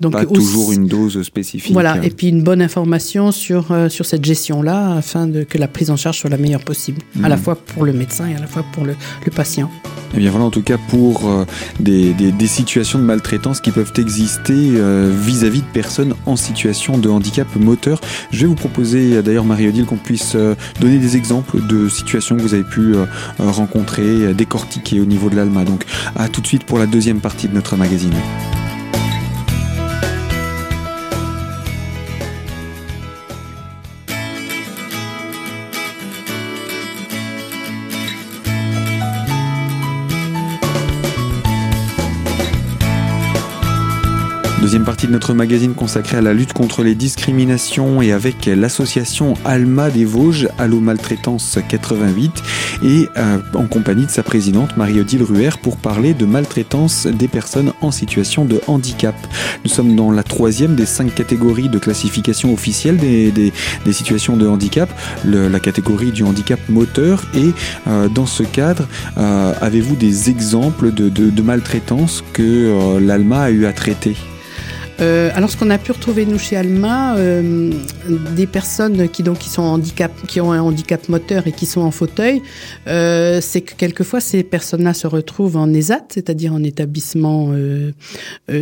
Donc 0.00 0.12
pas 0.12 0.26
toujours 0.26 0.72
une 0.72 0.86
dose 0.86 1.22
spécifique. 1.22 1.72
Voilà, 1.72 2.04
et 2.04 2.10
puis 2.10 2.28
une 2.28 2.42
bonne 2.42 2.60
information 2.60 3.32
sur, 3.32 3.72
euh, 3.72 3.88
sur 3.88 4.04
cette 4.04 4.24
gestion-là 4.24 4.92
afin 4.96 5.26
de, 5.26 5.42
que 5.42 5.56
la 5.56 5.68
prise 5.68 5.90
en 5.90 5.96
charge 5.96 6.18
soit 6.18 6.28
la 6.28 6.36
meilleure 6.36 6.64
possible, 6.64 7.00
mmh. 7.14 7.24
à 7.24 7.28
la 7.30 7.38
fois 7.38 7.56
pour 7.56 7.84
le 7.84 7.94
médecin 7.94 8.28
et 8.28 8.34
à 8.34 8.38
la 8.38 8.46
fois 8.46 8.62
pour 8.72 8.84
le, 8.84 8.94
le 9.24 9.30
patient. 9.30 9.70
Et 10.12 10.18
eh 10.18 10.20
bien 10.20 10.30
voilà 10.30 10.44
en 10.44 10.50
tout 10.50 10.62
cas 10.62 10.76
pour 10.88 11.26
euh, 11.26 11.46
des, 11.80 12.12
des, 12.12 12.30
des, 12.30 12.46
situations 12.46 12.98
de 12.98 13.04
maltraitance 13.04 13.60
qui 13.60 13.70
peuvent 13.70 13.92
exister 13.96 14.54
euh, 14.54 15.10
vis-à-vis 15.12 15.60
-vis 15.60 15.62
de 15.62 15.72
personnes 15.72 16.14
en 16.26 16.36
situation 16.36 16.98
de 16.98 17.08
handicap 17.08 17.48
moteur. 17.56 18.00
Je 18.30 18.42
vais 18.42 18.46
vous 18.46 18.54
proposer 18.54 19.22
d'ailleurs 19.22 19.44
Marie-Odile 19.44 19.86
qu'on 19.86 19.96
puisse 19.96 20.36
donner 20.80 20.98
des 20.98 21.16
exemples 21.16 21.66
de 21.66 21.88
situations 21.88 22.36
que 22.36 22.42
vous 22.42 22.54
avez 22.54 22.64
pu 22.64 22.94
rencontrer, 23.38 24.34
décortiquer 24.34 25.00
au 25.00 25.06
niveau 25.06 25.28
de 25.30 25.36
l'ALMA. 25.36 25.64
Donc 25.64 25.84
à 26.14 26.28
tout 26.28 26.40
de 26.40 26.46
suite 26.46 26.64
pour 26.64 26.78
la 26.78 26.86
deuxième 26.86 27.20
partie 27.20 27.48
de 27.48 27.54
notre 27.54 27.76
magazine. 27.76 28.14
Deuxième 44.66 44.84
partie 44.84 45.06
de 45.06 45.12
notre 45.12 45.32
magazine 45.32 45.74
consacrée 45.74 46.16
à 46.16 46.20
la 46.20 46.34
lutte 46.34 46.52
contre 46.52 46.82
les 46.82 46.96
discriminations 46.96 48.02
et 48.02 48.10
avec 48.10 48.46
l'association 48.46 49.34
Alma 49.44 49.90
des 49.90 50.04
Vosges, 50.04 50.48
Allo 50.58 50.80
Maltraitance 50.80 51.60
88 51.68 52.42
et 52.82 53.08
euh, 53.16 53.38
en 53.54 53.66
compagnie 53.66 54.06
de 54.06 54.10
sa 54.10 54.24
présidente 54.24 54.76
Marie-Odile 54.76 55.22
Ruher 55.22 55.50
pour 55.62 55.76
parler 55.76 56.14
de 56.14 56.26
maltraitance 56.26 57.06
des 57.06 57.28
personnes 57.28 57.74
en 57.80 57.92
situation 57.92 58.44
de 58.44 58.60
handicap. 58.66 59.14
Nous 59.62 59.70
sommes 59.70 59.94
dans 59.94 60.10
la 60.10 60.24
troisième 60.24 60.74
des 60.74 60.84
cinq 60.84 61.14
catégories 61.14 61.68
de 61.68 61.78
classification 61.78 62.52
officielle 62.52 62.96
des, 62.96 63.52
situations 63.92 64.36
de 64.36 64.48
handicap, 64.48 64.90
la 65.24 65.60
catégorie 65.60 66.10
du 66.10 66.24
handicap 66.24 66.58
moteur 66.68 67.22
et 67.36 67.52
euh, 67.86 68.08
dans 68.08 68.26
ce 68.26 68.42
cadre, 68.42 68.88
euh, 69.16 69.54
avez-vous 69.60 69.94
des 69.94 70.28
exemples 70.28 70.90
de, 70.92 71.08
de, 71.08 71.42
maltraitance 71.42 72.24
que 72.32 72.98
l'Alma 72.98 73.42
a 73.42 73.50
eu 73.50 73.64
à 73.64 73.72
traiter? 73.72 74.16
Euh, 75.00 75.30
alors, 75.34 75.50
ce 75.50 75.56
qu'on 75.56 75.70
a 75.70 75.78
pu 75.78 75.92
retrouver 75.92 76.24
nous 76.24 76.38
chez 76.38 76.56
Alma, 76.56 77.16
euh, 77.16 77.70
des 78.34 78.46
personnes 78.46 79.08
qui 79.08 79.22
donc 79.22 79.38
qui 79.38 79.50
sont 79.50 79.62
handicap, 79.62 80.12
qui 80.26 80.40
ont 80.40 80.52
un 80.52 80.60
handicap 80.60 81.08
moteur 81.08 81.46
et 81.46 81.52
qui 81.52 81.66
sont 81.66 81.82
en 81.82 81.90
fauteuil, 81.90 82.40
euh, 82.86 83.40
c'est 83.42 83.60
que 83.60 83.74
quelquefois 83.74 84.20
ces 84.20 84.42
personnes-là 84.42 84.94
se 84.94 85.06
retrouvent 85.06 85.56
en 85.56 85.72
ESAT, 85.72 86.06
c'est-à-dire 86.14 86.54
en 86.54 86.62
établissement 86.62 87.52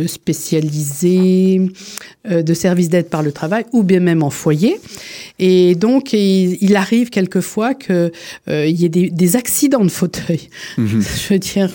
spécialisé 0.07 1.61
de 2.29 2.53
services 2.53 2.89
d'aide 2.89 3.09
par 3.09 3.23
le 3.23 3.31
travail, 3.31 3.65
ou 3.71 3.83
bien 3.83 3.99
même 3.99 4.23
en 4.23 4.29
foyer. 4.29 4.79
Et 5.39 5.75
donc, 5.75 6.13
il, 6.13 6.57
il 6.61 6.75
arrive 6.75 7.09
quelquefois 7.09 7.73
que 7.73 8.11
il 8.47 8.71
y 8.71 8.85
ait 8.85 8.89
des, 8.89 9.09
des, 9.09 9.35
accidents 9.35 9.83
de 9.83 9.91
fauteuil. 9.91 10.49
Mmh. 10.77 10.87
Je 11.27 11.33
veux 11.33 11.39
dire, 11.39 11.69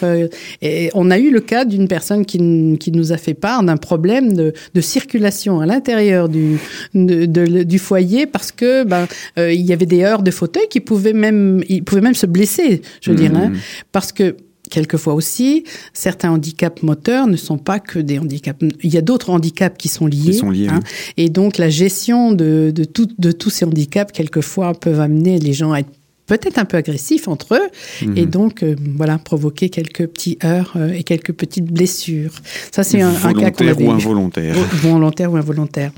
et 0.63 0.91
on 0.95 1.11
a 1.11 1.19
eu 1.19 1.31
le 1.31 1.41
cas 1.41 1.65
d'une 1.65 1.89
personne 1.89 2.25
qui, 2.25 2.77
qui 2.79 2.93
nous 2.93 3.13
a 3.13 3.17
fait 3.17 3.35
part 3.35 3.63
d'un 3.63 3.77
problème 3.77 4.33
de 4.35 4.50
de, 4.75 4.81
circulation 4.81 5.61
à 5.61 5.67
l'intérieur 5.67 6.29
du, 6.29 6.59
de, 6.95 7.27
de, 7.27 7.63
du 7.63 7.79
foyer 7.79 8.27
parce 8.27 8.53
que 8.53 8.85
ben, 8.85 9.07
euh, 9.39 9.53
il 9.53 9.63
y 9.63 9.73
avait 9.73 9.87
des 9.87 10.03
heures 10.03 10.23
de 10.23 10.31
fauteuil 10.31 10.67
qui 10.69 10.81
pouvaient 10.81 11.13
même, 11.13 11.63
ils 11.69 11.85
pouvaient 11.85 12.01
même 12.01 12.15
se 12.15 12.27
blesser, 12.27 12.83
je 13.01 13.11
veux 13.11 13.17
mmh. 13.17 13.21
dire, 13.21 13.37
hein, 13.37 13.53
parce 13.93 14.13
que 14.13 14.37
quelquefois 14.71 15.15
aussi, 15.15 15.65
certains 15.93 16.31
handicaps 16.31 16.83
moteurs 16.83 17.27
ne 17.27 17.37
sont 17.37 17.59
pas 17.59 17.81
que 17.81 17.99
des 17.99 18.19
handicaps. 18.19 18.65
Il 18.83 18.95
y 18.95 18.97
a 18.97 19.03
d'autres 19.03 19.31
handicaps 19.31 19.77
qui 19.77 19.89
sont 19.89 20.07
liés. 20.07 20.31
Qui 20.31 20.35
sont 20.35 20.51
liés 20.51 20.69
hein, 20.69 20.81
Et 21.17 21.29
donc, 21.29 21.59
la 21.59 21.69
gestion 21.69 22.33
de, 22.33 22.73
de, 22.75 22.85
tout, 22.85 23.09
de 23.19 23.33
tous 23.33 23.51
ces 23.51 23.65
handicaps, 23.65 24.13
quelquefois, 24.13 24.73
peuvent 24.73 25.01
amener 25.01 25.39
les 25.39 25.53
gens 25.53 25.73
à 25.73 25.81
être 25.81 25.91
peut-être 26.39 26.59
un 26.59 26.65
peu 26.65 26.77
agressifs 26.77 27.29
entre 27.29 27.55
eux, 27.55 27.69
Mhm. 28.07 28.17
et 28.17 28.27
donc 28.27 28.63
euh, 28.63 28.75
voilà 28.97 29.19
provoquer 29.19 29.69
quelques 29.69 30.07
petits 30.07 30.39
heurts 30.45 30.73
euh, 30.77 30.93
et 30.93 31.03
quelques 31.03 31.33
petites 31.33 31.67
blessures. 31.67 32.33
Ça 32.73 32.83
c'est 32.83 33.01
un, 33.03 33.11
un 33.11 33.13
cas 33.13 33.51
qu'on 33.51 33.65
Volontaire 33.65 33.69
avait 33.71 33.87
ou 33.87 33.91
involontaire. 33.91 34.55
Volontaire 34.83 35.33
ou 35.33 35.37
involontaire. 35.37 35.93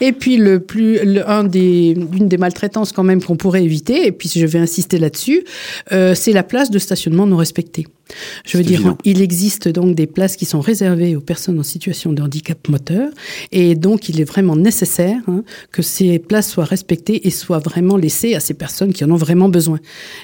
Et 0.00 0.12
puis 0.12 0.36
le 0.36 0.60
plus, 0.60 0.98
le- 1.04 1.28
un 1.28 1.44
des, 1.44 1.96
une 2.18 2.28
des 2.28 2.36
maltraitances 2.38 2.92
quand 2.92 3.04
même 3.04 3.22
qu'on 3.22 3.36
pourrait 3.36 3.64
éviter, 3.64 4.06
et 4.06 4.12
puis 4.12 4.28
je 4.34 4.44
vais 4.46 4.58
insister 4.58 4.98
là-dessus, 4.98 5.44
euh, 5.92 6.14
c'est 6.14 6.32
la 6.32 6.42
place 6.42 6.70
de 6.70 6.78
stationnement 6.78 7.26
non 7.26 7.36
respectée. 7.36 7.86
Je 8.44 8.56
veux 8.56 8.64
dire, 8.64 8.80
évident. 8.80 8.98
il 9.04 9.20
existe 9.22 9.68
donc 9.68 9.94
des 9.94 10.06
places 10.06 10.36
qui 10.36 10.44
sont 10.44 10.60
réservées 10.60 11.16
aux 11.16 11.20
personnes 11.20 11.58
en 11.58 11.62
situation 11.64 12.12
de 12.12 12.22
handicap 12.22 12.68
moteur, 12.68 13.08
et 13.52 13.74
donc 13.74 14.08
il 14.08 14.20
est 14.20 14.24
vraiment 14.24 14.56
nécessaire 14.56 15.18
hein, 15.28 15.42
que 15.72 15.82
ces 15.82 16.18
places 16.18 16.50
soient 16.50 16.64
respectées 16.64 17.26
et 17.26 17.30
soient 17.30 17.58
vraiment 17.58 17.96
laissées 17.96 18.34
à 18.34 18.40
ces 18.40 18.54
personnes 18.54 18.92
qui 18.92 19.04
en 19.04 19.10
ont 19.10 19.16
vraiment 19.16 19.48
besoin. 19.48 19.80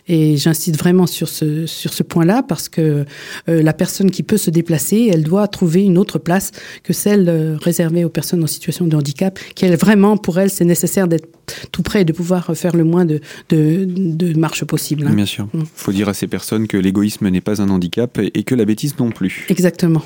Et 0.08 0.36
j'insiste 0.36 0.78
vraiment 0.78 1.06
sur 1.06 1.28
ce 1.28 1.66
sur 1.66 1.92
ce 1.92 2.02
point-là 2.02 2.42
parce 2.42 2.68
que 2.68 3.04
euh, 3.48 3.62
la 3.62 3.72
personne 3.72 4.10
qui 4.10 4.22
peut 4.22 4.36
se 4.36 4.50
déplacer, 4.50 5.10
elle 5.12 5.24
doit 5.24 5.48
trouver 5.48 5.82
une 5.82 5.98
autre 5.98 6.18
place 6.18 6.52
que 6.82 6.92
celle 6.92 7.28
euh, 7.28 7.56
réservée 7.60 8.04
aux 8.04 8.08
personnes 8.08 8.42
en 8.42 8.46
situation 8.46 8.86
de 8.86 8.96
handicap, 8.96 9.38
qui 9.54 9.64
elle, 9.64 9.76
vraiment 9.76 10.16
pour 10.16 10.38
elle 10.38 10.50
c'est 10.50 10.64
nécessaire 10.64 11.08
d'être 11.08 11.28
tout 11.72 11.82
près 11.82 12.02
et 12.02 12.04
de 12.04 12.12
pouvoir 12.12 12.56
faire 12.56 12.76
le 12.76 12.84
moins 12.84 13.04
de 13.04 13.20
de, 13.48 13.84
de 13.86 14.38
marche 14.38 14.64
possible. 14.64 15.06
hein. 15.06 15.14
Bien 15.14 15.26
sûr. 15.26 15.46
Mm. 15.52 15.60
Il 15.62 15.66
faut 15.74 15.92
dire 15.92 16.08
à 16.08 16.14
ces 16.14 16.26
personnes 16.26 16.66
que 16.68 16.76
l'égoïsme 16.76 17.28
n'est 17.28 17.40
pas 17.40 17.60
un 17.60 17.70
handicap 17.72 18.18
et 18.18 18.42
que 18.44 18.54
la 18.54 18.64
bêtise 18.64 18.98
non 18.98 19.10
plus. 19.10 19.46
Exactement. 19.48 20.02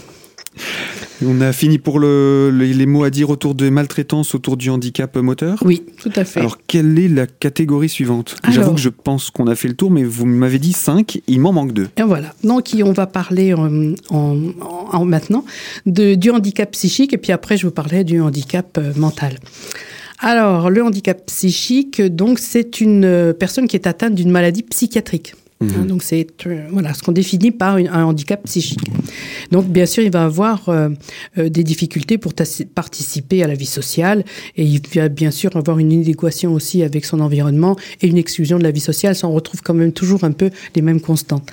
On 1.25 1.41
a 1.41 1.53
fini 1.53 1.79
pour 1.79 1.99
le- 1.99 2.51
les, 2.51 2.73
les 2.75 2.87
mots 2.87 3.05
à 3.05 3.11
dire 3.11 3.29
autour 3.31 3.55
des 3.55 3.71
maltraitances, 3.71 4.35
autour 4.35 4.57
du 4.57 4.69
handicap 4.71 5.15
moteur. 5.17 5.59
Oui, 5.65 5.83
tout 6.01 6.11
à 6.17 6.25
fait. 6.25 6.41
Alors, 6.41 6.59
quelle 6.67 6.99
est 6.99 7.09
la 7.09 7.27
catégorie 7.27 7.89
suivante? 7.89 8.37
J'avoue 8.51 8.73
que 8.75 8.81
je 8.81 8.89
pense 8.91 9.31
qu'on 9.31 9.47
a 9.47 9.55
fait 9.55 9.69
le 9.69 9.75
tour, 9.75 9.91
mais 9.91 10.05
vous 10.05 10.25
m'avez 10.27 10.59
dit 10.59 10.73
5, 10.73 11.21
il 11.27 11.41
m'en 11.41 11.53
manque 11.53 11.73
2. 11.73 11.89
Et 11.99 12.03
voilà. 12.03 12.33
Donc, 12.45 12.71
on 12.83 12.93
va 12.93 13.07
parler 13.07 13.53
euh, 13.53 13.57
en, 13.57 13.95
en- 14.11 14.53
en- 14.93 15.05
maintenant 15.05 15.45
de, 15.87 16.15
du 16.15 16.31
handicap 16.31 16.71
psychique 16.73 17.13
et 17.13 17.19
puis 17.19 17.33
après, 17.33 17.57
je 17.57 17.67
vous 17.67 17.73
parlerai 17.73 18.05
du 18.05 18.21
handicap 18.21 18.77
euh, 18.79 18.93
mental. 18.97 19.39
Alors, 20.21 20.71
le 20.71 20.83
handicap 20.83 21.25
psychique, 21.27 22.01
donc, 22.01 22.39
c'est 22.39 22.81
une 22.81 23.05
euh, 23.05 23.33
personne 23.35 23.69
qui 23.69 23.77
est 23.77 23.87
atteinte 23.87 24.15
d'une 24.15 24.31
maladie 24.31 24.63
psychiatrique. 24.63 25.35
Hein, 25.63 25.87
donc, 25.87 26.03
c'est 26.03 26.27
euh, 26.47 26.67
voilà 26.71 26.93
ce 26.93 27.03
qu'on 27.03 27.13
définit 27.13 27.51
par 27.51 27.77
un 27.77 28.05
handicap 28.05 28.43
psychique. 28.45 28.91
Donc, 29.51 29.67
bien 29.67 29.87
sûr, 29.87 30.03
il 30.03 30.11
va 30.11 30.25
avoir 30.25 30.69
euh, 30.69 30.91
euh, 31.39 31.49
des 31.49 31.65
difficultés 31.65 32.19
pour 32.19 32.35
participer 32.75 33.43
à 33.43 33.47
la 33.47 33.55
vie 33.55 33.67
sociale 33.67 34.25
et 34.57 34.65
il 34.65 34.83
va 34.95 35.09
bien 35.09 35.31
sûr 35.31 35.57
avoir 35.57 35.79
une 35.79 35.93
inadéquation 35.93 36.53
aussi 36.53 36.83
avec 36.83 37.07
son 37.07 37.21
environnement 37.21 37.77
et 38.03 38.07
une 38.07 38.19
exclusion 38.19 38.59
de 38.59 38.65
la 38.65 38.71
vie 38.71 38.81
sociale. 38.81 39.17
On 39.23 39.33
retrouve 39.33 39.63
quand 39.63 39.75
même 39.75 39.93
toujours 39.93 40.25
un 40.25 40.33
peu 40.33 40.51
les 40.75 40.83
mêmes 40.83 41.01
constantes. 41.01 41.51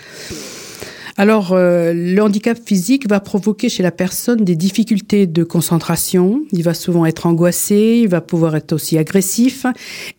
Alors, 1.15 1.51
euh, 1.51 1.93
le 1.93 2.19
handicap 2.21 2.57
physique 2.63 3.07
va 3.07 3.19
provoquer 3.19 3.69
chez 3.69 3.83
la 3.83 3.91
personne 3.91 4.43
des 4.43 4.55
difficultés 4.55 5.27
de 5.27 5.43
concentration. 5.43 6.43
Il 6.51 6.63
va 6.63 6.73
souvent 6.73 7.05
être 7.05 7.27
angoissé, 7.27 8.01
il 8.03 8.09
va 8.09 8.21
pouvoir 8.21 8.55
être 8.55 8.73
aussi 8.73 8.97
agressif. 8.97 9.65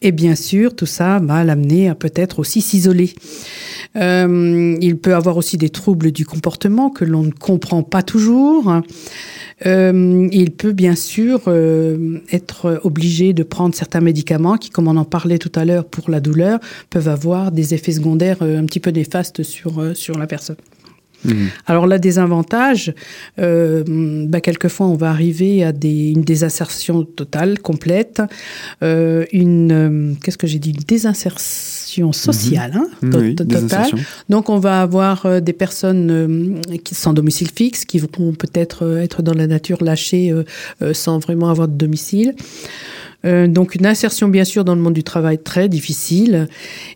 Et 0.03 0.13
bien 0.13 0.37
sûr, 0.37 0.77
tout 0.77 0.87
ça 0.87 1.19
va 1.21 1.43
l'amener 1.43 1.89
à 1.89 1.95
peut-être 1.95 2.39
aussi 2.39 2.61
s'isoler. 2.61 3.13
Euh, 3.97 4.77
il 4.81 4.97
peut 4.99 5.15
avoir 5.15 5.37
aussi 5.37 5.57
des 5.57 5.69
troubles 5.69 6.13
du 6.13 6.25
comportement 6.25 6.91
que 6.91 7.05
l'on 7.05 7.25
ne 7.25 7.33
comprend 7.33 7.83
pas 7.83 8.03
toujours. 8.03 8.73
Euh, 9.67 10.29
il 10.33 10.51
peut 10.51 10.73
bien 10.73 10.97
sûr 10.97 11.43
euh, 11.47 12.19
être 12.33 12.81
obligé 12.85 13.33
de 13.33 13.43
prendre 13.43 13.75
certains 13.75 14.01
médicaments 14.01 14.57
qui, 14.57 14.71
comme 14.71 14.89
on 14.89 14.97
en 14.97 15.05
parlait 15.05 15.39
tout 15.39 15.53
à 15.55 15.65
l'heure 15.65 15.85
pour 15.85 16.11
la 16.11 16.21
douleur, 16.21 16.59
peuvent 16.91 17.09
avoir 17.09 17.53
des 17.53 17.75
effets 17.75 17.93
secondaires 17.93 18.39
euh, 18.43 18.59
un 18.59 18.65
petit 18.65 18.81
peu 18.81 18.91
néfastes 18.91 19.43
sur, 19.43 19.81
euh, 19.81 19.95
sur 19.95 20.19
la 20.19 20.27
personne. 20.27 20.57
Mhm. 21.25 21.49
Alors 21.67 21.87
là, 21.87 21.99
des 21.99 22.19
avantages, 22.19 22.93
euh, 23.39 23.83
bah, 24.29 24.41
quelquefois 24.41 24.87
on 24.87 24.95
va 24.95 25.11
arriver 25.11 25.65
à 25.65 25.73
des, 25.73 26.11
une 26.11 26.23
désinsertion 26.23 27.05
totale, 27.05 27.59
complète, 27.61 28.23
euh, 28.83 29.25
une, 29.33 29.73
euh, 29.73 30.13
qu'est-ce 30.23 30.39
que 30.39 30.47
j'ai 30.47 30.59
dit, 30.59 30.71
une 30.71 30.85
désinsertion 30.87 32.13
sociale, 32.13 32.73
hein, 32.75 32.87
to- 33.11 33.19
Oui, 33.19 33.35
totale. 33.35 33.59
Donc 34.29 34.51
on 34.51 34.59
va 34.59 34.83
avoir 34.83 35.41
des 35.41 35.53
personnes 35.53 36.61
qui 36.85 36.95
sans 36.95 37.13
domicile 37.13 37.49
fixe, 37.55 37.85
qui 37.85 37.99
vont 37.99 38.33
peut-être 38.33 38.99
être 38.99 39.23
dans 39.23 39.35
la 39.35 39.47
nature 39.47 39.83
lâchées 39.83 40.33
sans 40.93 41.19
vraiment 41.19 41.49
avoir 41.51 41.69
de 41.69 41.75
domicile. 41.77 42.35
Donc 43.25 43.75
une 43.75 43.87
insertion 43.87 44.29
bien 44.29 44.45
sûr 44.45 44.65
dans 44.65 44.75
le 44.75 44.81
monde 44.83 44.93
du 44.95 45.03
travail 45.05 45.39
très 45.39 45.69
difficile. 45.69 46.49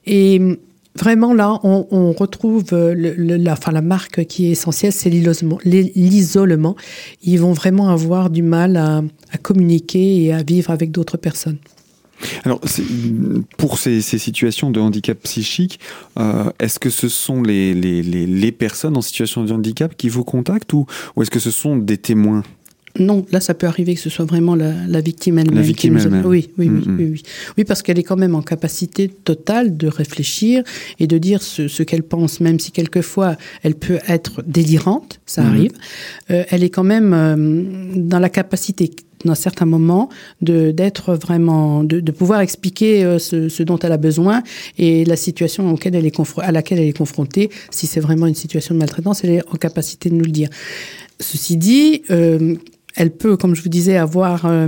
Et 0.06 0.40
vraiment 0.97 1.33
là, 1.33 1.61
on, 1.62 2.12
retrouve 2.12 2.64
euh, 2.73 2.95
la, 2.97 3.80
marque 3.80 4.25
qui 4.26 4.47
est 4.47 4.50
essentielle, 4.50 4.92
c'est 4.92 5.11
l'isolement. 5.11 6.76
Ils 7.23 7.40
vont 7.40 7.52
vraiment 7.52 7.88
avoir 7.88 8.30
du 8.30 8.42
mal 8.42 8.76
à, 8.76 9.02
communiquer 9.42 10.25
et 10.25 10.33
à 10.33 10.42
vivre 10.42 10.71
avec 10.71 10.90
d'autres 10.90 11.16
personnes. 11.16 11.59
Alors, 12.45 12.61
pour 13.59 13.78
ces, 13.78 14.00
situations 14.00 14.71
de 14.71 14.80
handicap 14.80 15.18
psychique, 15.23 15.78
euh, 16.18 16.50
est-ce 16.59 16.80
que 16.80 16.90
ce 16.90 17.09
sont 17.09 17.42
les, 17.42 18.52
personnes 18.52 18.97
en 18.97 19.02
situation 19.02 19.45
de 19.45 19.52
handicap 19.52 19.97
qui 19.97 20.09
vous 20.09 20.25
contactent 20.25 20.73
ou 20.73 20.87
est-ce 21.21 21.30
que 21.30 21.38
ce 21.38 21.52
sont 21.52 21.76
des 21.76 21.97
témoins? 21.97 22.42
Non, 22.99 23.25
là, 23.31 23.40
ça 23.40 23.55
peut 23.55 23.67
arriver 23.67 23.95
que 23.95 24.00
ce 24.00 24.11
soit 24.11 24.25
vraiment 24.25 24.55
la, 24.55 24.73
la 24.87 25.00
victime 25.00 25.38
elle-même. 25.38 25.55
La 25.57 25.62
victime 25.62 25.95
nous- 25.95 26.02
elle-même. 26.02 26.26
Oui, 26.26 26.50
oui, 26.59 26.69
oui, 26.69 26.83
Mhm. 26.87 26.97
oui, 26.99 27.09
oui. 27.12 27.23
Oui, 27.57 27.64
parce 27.64 27.83
qu'elle 27.83 27.99
est 27.99 28.02
quand 28.02 28.17
même 28.17 28.35
en 28.35 28.43
capacité 28.43 29.09
totale 29.09 29.76
de 29.76 29.87
réfléchir 29.88 30.62
et 30.99 31.07
de 31.07 31.19
dire 31.19 31.43
ce, 31.43 31.69
ce 31.69 31.83
qu'elle 31.83 32.02
pense, 32.02 32.40
même 32.40 32.59
si 32.59 32.71
quelquefois 32.73 33.37
elle 33.62 33.75
peut 33.75 33.99
être 34.09 34.43
délirante, 34.47 35.21
ça 35.26 35.43
Mhm. 35.43 35.49
arrive. 35.49 35.73
Euh, 36.31 36.45
elle 36.50 36.62
est 36.64 36.71
quand 36.71 36.85
même 36.85 37.12
euh, 37.14 37.64
dans 37.97 38.19
la 38.19 38.28
capacité 38.28 38.90
dans 39.25 39.35
certains 39.35 39.67
moments 39.67 40.09
de 40.43 40.71
d'être 40.71 41.14
vraiment 41.17 41.83
de, 41.83 41.99
de 41.99 42.12
pouvoir 42.12 42.40
expliquer 42.40 43.05
euh, 43.05 43.19
ce, 43.19 43.49
ce 43.49 43.64
dont 43.64 43.76
elle 43.81 43.90
a 43.90 43.97
besoin 43.97 44.45
et 44.78 45.05
la 45.05 45.17
situation 45.17 45.69
auquel 45.73 45.97
elle 45.97 46.07
est 46.07 46.14
à 46.40 46.52
laquelle 46.52 46.78
elle 46.78 46.87
est 46.87 46.97
confrontée 46.97 47.50
si 47.73 47.88
c'est 47.88 47.99
vraiment 47.99 48.26
une 48.28 48.37
situation 48.37 48.76
de 48.76 48.78
maltraitance 48.78 49.25
elle 49.25 49.31
est 49.31 49.43
en 49.50 49.57
capacité 49.57 50.09
de 50.09 50.14
nous 50.14 50.25
le 50.25 50.31
dire 50.31 50.49
ceci 51.19 51.57
dit 51.57 52.02
euh, 52.12 52.55
elle 52.97 53.11
peut, 53.11 53.37
comme 53.37 53.54
je 53.54 53.62
vous 53.62 53.68
disais, 53.68 53.97
avoir 53.97 54.45
euh, 54.45 54.66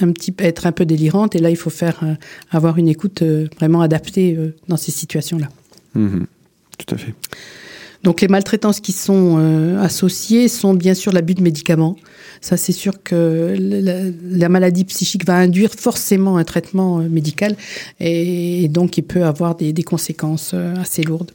un, 0.00 0.12
petit, 0.12 0.34
être 0.38 0.66
un 0.66 0.72
peu 0.72 0.84
délirante, 0.84 1.36
et 1.36 1.38
là, 1.38 1.50
il 1.50 1.56
faut 1.56 1.70
faire 1.70 2.00
euh, 2.02 2.14
avoir 2.50 2.78
une 2.78 2.88
écoute 2.88 3.22
euh, 3.22 3.48
vraiment 3.58 3.80
adaptée 3.82 4.38
dans 4.68 4.76
ces 4.76 4.90
situations-là. 4.90 5.48
Mhm. 5.94 6.26
Tout 6.78 6.94
à 6.94 6.98
fait. 6.98 7.14
Donc 8.02 8.22
les 8.22 8.28
maltraitances 8.28 8.80
qui 8.80 8.92
sont 8.92 9.36
associées 9.78 10.48
sont 10.48 10.72
bien 10.72 10.94
sûr 10.94 11.12
l'abus 11.12 11.34
de 11.34 11.42
médicaments. 11.42 11.96
Ça, 12.40 12.56
c'est 12.56 12.72
sûr 12.72 13.02
que 13.02 13.54
la, 13.58 13.98
la 14.30 14.48
maladie 14.48 14.86
psychique 14.86 15.26
va 15.26 15.36
induire 15.36 15.70
forcément 15.76 16.38
un 16.38 16.44
traitement 16.44 17.00
médical 17.00 17.56
et, 17.98 18.64
et 18.64 18.68
donc 18.68 18.96
il 18.96 19.02
peut 19.02 19.24
avoir 19.24 19.54
des, 19.54 19.74
des 19.74 19.82
conséquences 19.82 20.54
assez 20.54 21.02
lourdes. 21.02 21.32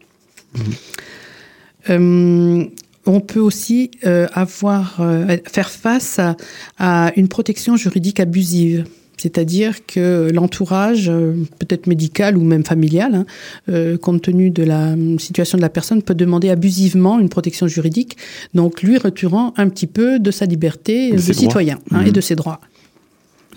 Euh, 1.89 2.65
on 3.05 3.19
peut 3.19 3.39
aussi 3.39 3.91
euh, 4.05 4.27
avoir 4.33 4.97
euh, 4.99 5.37
faire 5.51 5.69
face 5.69 6.19
à, 6.19 6.35
à 6.77 7.11
une 7.15 7.27
protection 7.27 7.75
juridique 7.77 8.19
abusive. 8.19 8.85
C'est-à-dire 9.17 9.85
que 9.85 10.29
l'entourage, 10.33 11.09
euh, 11.09 11.33
peut-être 11.59 11.87
médical 11.87 12.37
ou 12.37 12.41
même 12.41 12.65
familial, 12.65 13.15
hein, 13.15 13.25
euh, 13.69 13.97
compte 13.97 14.23
tenu 14.23 14.49
de 14.49 14.63
la 14.63 14.89
euh, 14.89 15.17
situation 15.17 15.57
de 15.57 15.61
la 15.61 15.69
personne, 15.69 16.01
peut 16.01 16.15
demander 16.15 16.49
abusivement 16.49 17.19
une 17.19 17.29
protection 17.29 17.67
juridique, 17.67 18.17
donc 18.53 18.81
lui 18.81 18.97
retirant 18.97 19.53
un 19.57 19.69
petit 19.69 19.87
peu 19.87 20.19
de 20.19 20.31
sa 20.31 20.45
liberté 20.45 21.11
De 21.13 21.17
citoyen 21.17 21.79
hein, 21.91 22.03
et 22.05 22.11
de 22.11 22.21
ses 22.21 22.35
droits. 22.35 22.59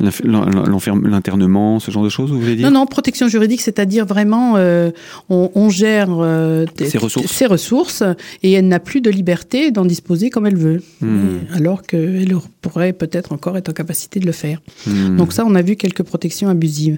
L'internement, 0.00 1.80
ce 1.80 1.90
genre 1.90 2.04
de 2.04 2.08
choses, 2.08 2.30
vous 2.30 2.40
voulez 2.40 2.56
dire? 2.56 2.70
Non, 2.70 2.80
non, 2.80 2.86
protection 2.86 3.28
juridique, 3.28 3.60
c'est-à-dire 3.60 4.06
vraiment, 4.06 4.54
euh, 4.56 4.90
on, 5.28 5.50
on 5.54 5.70
gère 5.70 6.08
euh, 6.10 6.66
Ses 6.78 6.98
ressources. 6.98 7.32
ses 7.32 7.46
ressources 7.46 8.02
et 8.42 8.52
elle 8.52 8.68
n'a 8.68 8.80
plus 8.80 9.00
de 9.00 9.10
liberté 9.10 9.70
d'en 9.70 9.84
disposer 9.84 10.30
comme 10.30 10.46
elle 10.46 10.56
veut. 10.56 10.82
Euh, 11.02 11.38
alors 11.54 11.82
qu'elle 11.82 12.34
pourrait 12.62 12.92
peut-être 12.92 13.32
encore 13.32 13.56
être 13.56 13.70
en 13.70 13.72
capacité 13.72 14.20
de 14.20 14.26
le 14.26 14.32
faire. 14.32 14.60
Mhm. 14.86 15.16
Donc 15.16 15.32
ça, 15.32 15.44
on 15.46 15.54
a 15.54 15.62
vu 15.62 15.76
quelques 15.76 16.02
protections 16.02 16.48
abusives. 16.48 16.96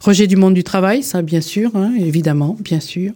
Rejet 0.00 0.26
du 0.26 0.36
monde 0.36 0.54
du 0.54 0.64
travail, 0.64 1.02
ça 1.02 1.22
bien 1.22 1.40
sûr, 1.40 1.70
hein, 1.76 1.92
évidemment, 1.98 2.56
bien 2.60 2.80
sûr. 2.80 3.12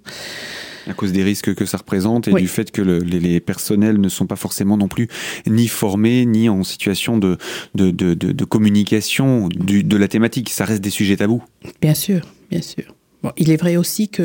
À 0.88 0.94
cause 0.94 1.12
des 1.12 1.22
risques 1.22 1.54
que 1.54 1.64
ça 1.66 1.78
représente 1.78 2.28
et 2.28 2.32
Oui. 2.32 2.42
du 2.42 2.48
fait 2.48 2.70
que 2.70 2.82
le- 2.82 2.98
les, 2.98 3.20
les 3.20 3.40
personnels 3.40 4.00
ne 4.00 4.08
sont 4.08 4.26
pas 4.26 4.36
forcément 4.36 4.76
non 4.76 4.88
plus 4.88 5.08
ni 5.46 5.66
formés 5.68 6.26
ni 6.26 6.48
en 6.48 6.62
situation 6.64 7.18
de, 7.18 7.38
de, 7.74 7.90
de, 7.90 8.44
communication 8.44 9.48
du- 9.48 9.84
de 9.84 9.96
la 9.96 10.08
thématique. 10.08 10.50
Ça 10.50 10.64
reste 10.64 10.82
des 10.82 10.90
sujets 10.90 11.16
tabous. 11.16 11.42
Bien 11.80 11.94
sûr, 11.94 12.20
bien 12.50 12.62
sûr. 12.62 12.84
Bon, 13.22 13.30
il 13.38 13.50
est 13.50 13.56
vrai 13.56 13.76
aussi 13.78 14.10
que 14.10 14.22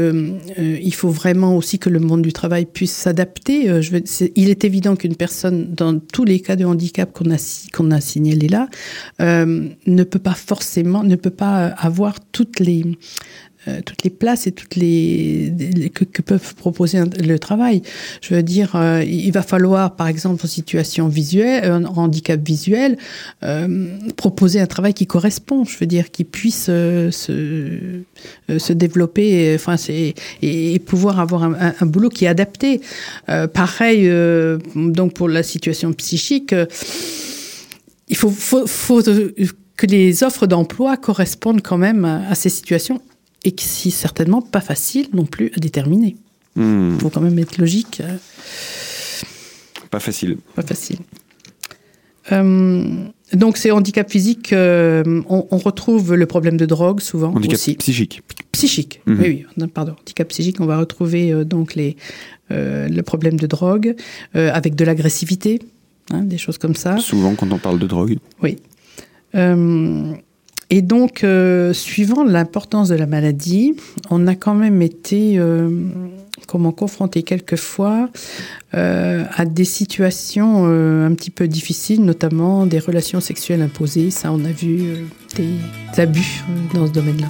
euh, 0.59 0.77
il 0.81 0.93
faut 0.93 1.09
vraiment 1.09 1.55
aussi 1.55 1.79
que 1.79 1.89
le 1.89 1.99
monde 1.99 2.21
du 2.21 2.33
travail 2.33 2.65
puisse 2.65 2.91
s'adapter. 2.91 3.69
Euh, 3.69 3.81
il 4.35 4.49
est 4.49 4.65
évident 4.65 4.97
qu'une 4.97 5.15
personne, 5.15 5.73
dans 5.73 5.97
tous 5.99 6.25
les 6.25 6.41
cas 6.41 6.57
de 6.57 6.65
handicap 6.65 7.09
qu'on 7.13 7.31
a 7.31 7.37
qu'on 7.73 7.91
a 7.91 8.01
signalés 8.01 8.49
là, 8.49 8.67
euh, 9.21 9.69
ne 9.87 10.03
peut 10.03 10.19
pas 10.19 10.33
forcément, 10.33 11.03
ne 11.03 11.15
peut 11.15 11.29
pas 11.29 11.67
avoir 11.67 12.19
toutes 12.33 12.59
les 12.59 12.83
euh, 13.67 13.81
toutes 13.85 14.03
les 14.05 14.09
places 14.09 14.47
et 14.47 14.53
toutes 14.53 14.77
les, 14.77 15.51
que, 15.93 16.05
que 16.05 16.21
peuvent 16.21 16.55
proposer 16.55 17.01
le 17.21 17.39
travail. 17.39 17.81
Je 18.21 18.33
veux 18.33 18.41
dire, 18.41 18.71
euh, 18.75 19.03
il 19.03 19.31
va 19.33 19.41
falloir, 19.41 19.97
par 19.97 20.07
exemple, 20.07 20.45
en 20.45 20.47
situation 20.47 21.09
visuelle, 21.09 21.69
en 21.69 21.97
handicap 21.97 22.39
visuel, 22.39 22.97
euh, 23.43 23.97
proposer 24.15 24.61
un 24.61 24.65
travail 24.65 24.93
qui 24.93 25.07
correspond. 25.07 25.65
Je 25.65 25.77
veux 25.77 25.87
dire, 25.87 26.09
qui 26.09 26.23
puisse 26.23 26.67
se, 26.67 28.01
développer, 28.69 29.51
enfin, 29.55 29.75
c'est 29.75 30.13
et, 30.41 30.79
pouvoir 30.79 31.19
avoir 31.19 31.43
un, 31.43 31.85
boulot 31.85 32.07
qui 32.07 32.23
est 32.25 32.29
adapté. 32.29 32.79
pareil, 33.53 34.09
donc 34.75 35.13
pour 35.13 35.27
la 35.27 35.43
situation 35.43 35.91
psychique, 35.91 36.55
il 38.07 38.15
faut 38.15 38.31
que 39.01 39.85
les 39.85 40.23
offres 40.23 40.47
d'emploi 40.47 40.95
correspondent 40.95 41.61
quand 41.61 41.77
même 41.77 42.05
à 42.05 42.35
ces 42.35 42.49
situations 42.49 43.01
et 43.43 43.51
qui 43.51 43.65
c'est 43.65 43.89
certainement 43.89 44.41
pas 44.41 44.61
facile 44.61 45.07
non 45.13 45.25
plus 45.25 45.51
à 45.55 45.59
déterminer. 45.59 46.15
Il 46.55 46.61
hmm. 46.61 46.99
faut 46.99 47.09
quand 47.09 47.21
même 47.21 47.37
être 47.39 47.57
logique. 47.57 48.01
Euh. 48.01 48.17
Pas 49.89 49.99
facile. 49.99 50.37
Pas 50.55 50.61
facile. 50.61 50.97
Euh, 52.31 53.05
donc 53.33 53.57
c'est 53.57 53.71
handicap 53.71 54.09
physique, 54.09 54.53
euh, 54.53 55.21
on, 55.27 55.57
retrouve 55.57 56.13
le 56.13 56.25
problème 56.27 56.57
de 56.57 56.65
drogue 56.65 56.99
souvent. 56.99 57.33
Handicap 57.35 57.57
psychique. 57.57 58.21
Psychique, 58.51 59.01
mhm. 59.07 59.19
oui, 59.19 59.45
oui, 59.57 59.67
pardon. 59.67 59.95
Handicap 60.01 60.27
psychique, 60.27 60.59
on 60.59 60.65
va 60.65 60.77
retrouver 60.77 61.43
donc 61.45 61.73
les, 61.75 61.95
le 62.49 63.01
problème 63.01 63.39
de 63.39 63.47
drogue 63.47 63.95
avec 64.33 64.75
de 64.75 64.85
l'agressivité, 64.85 65.59
hein, 66.11 66.21
des 66.21 66.37
choses 66.37 66.59
comme 66.59 66.75
ça. 66.75 66.97
Souvent 66.99 67.33
quand 67.33 67.51
on 67.51 67.57
parle 67.57 67.79
de 67.79 67.87
drogue. 67.87 68.17
Oui. 68.43 68.57
Et 70.69 70.81
donc, 70.81 71.23
euh, 71.23 71.73
suivant 71.73 72.23
l'importance 72.23 72.89
de 72.89 72.95
la 72.95 73.07
maladie, 73.07 73.75
on 74.11 74.27
a 74.27 74.35
quand 74.35 74.53
même 74.53 74.81
été 74.83 75.39
euh, 75.39 75.69
comment 76.47 76.71
confronté 76.71 77.23
quelquefois 77.23 78.09
euh, 78.75 79.23
à 79.35 79.45
des 79.45 79.65
situations 79.65 80.65
un 80.65 81.13
petit 81.15 81.31
peu 81.31 81.47
difficiles, 81.47 82.03
notamment 82.05 82.67
des 82.67 82.79
relations 82.79 83.19
sexuelles 83.19 83.61
imposées. 83.61 84.11
Ça, 84.11 84.31
on 84.31 84.45
a 84.45 84.51
vu 84.51 85.05
des 85.35 85.55
abus 85.99 86.43
dans 86.75 86.85
ce 86.85 86.91
domaine-là. 86.91 87.27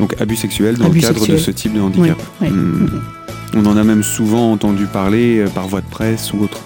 Donc, 0.00 0.20
abus 0.20 0.36
sexuels 0.36 0.76
dans 0.76 0.88
le 0.88 1.00
cadre 1.00 1.24
de 1.24 1.36
ce 1.36 1.50
type 1.52 1.72
de 1.72 1.80
handicap. 1.80 2.20
Hmm. 2.40 2.88
On 3.54 3.64
en 3.64 3.76
a 3.76 3.84
même 3.84 4.02
souvent 4.02 4.52
entendu 4.52 4.86
parler 4.86 5.44
par 5.54 5.68
voie 5.68 5.80
de 5.80 5.88
presse 5.88 6.32
ou 6.32 6.42
autre. 6.42 6.60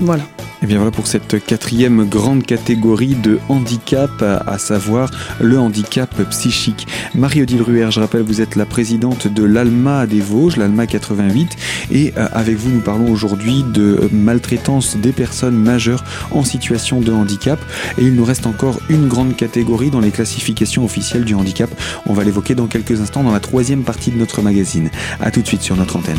Voilà. 0.00 0.24
Et 0.62 0.66
bien 0.66 0.76
voilà 0.76 0.90
pour 0.90 1.06
cette 1.06 1.42
quatrième 1.44 2.06
grande 2.06 2.44
catégorie 2.44 3.14
de 3.14 3.38
handicap, 3.48 4.10
à 4.22 4.58
savoir 4.58 5.10
le 5.40 5.58
handicap 5.58 6.10
psychique. 6.30 6.86
Marie-Odile 7.14 7.62
Ruher, 7.62 7.90
je 7.90 8.00
rappelle, 8.00 8.22
vous 8.22 8.42
êtes 8.42 8.56
la 8.56 8.66
présidente 8.66 9.26
de 9.26 9.42
l'ALMA 9.42 10.06
des 10.06 10.20
Vosges, 10.20 10.58
l'ALMA 10.58 10.86
88, 10.86 11.56
et 11.92 12.12
euh, 12.16 12.28
avec 12.32 12.56
vous 12.56 12.70
nous 12.70 12.80
parlons 12.80 13.10
aujourd'hui 13.10 13.62
de 13.62 14.10
maltraitance 14.12 14.96
des 14.96 15.12
personnes 15.12 15.56
majeures 15.56 16.04
en 16.30 16.44
situation 16.44 17.00
de 17.00 17.12
handicap. 17.12 17.58
Et 17.96 18.02
il 18.02 18.14
nous 18.14 18.24
reste 18.24 18.46
encore 18.46 18.80
une 18.90 19.08
grande 19.08 19.36
catégorie 19.36 19.90
dans 19.90 20.00
les 20.00 20.10
classifications 20.10 20.84
officielles 20.84 21.24
du 21.24 21.34
handicap. 21.34 21.70
On 22.06 22.12
va 22.12 22.22
l'évoquer 22.22 22.54
dans 22.54 22.66
quelques 22.66 23.00
instants 23.00 23.22
dans 23.22 23.32
la 23.32 23.40
troisième 23.40 23.82
partie 23.82 24.10
de 24.10 24.18
notre 24.18 24.42
magazine. 24.42 24.90
A 25.20 25.30
tout 25.30 25.40
de 25.40 25.46
suite 25.46 25.62
sur 25.62 25.76
notre 25.76 25.96
antenne. 25.96 26.18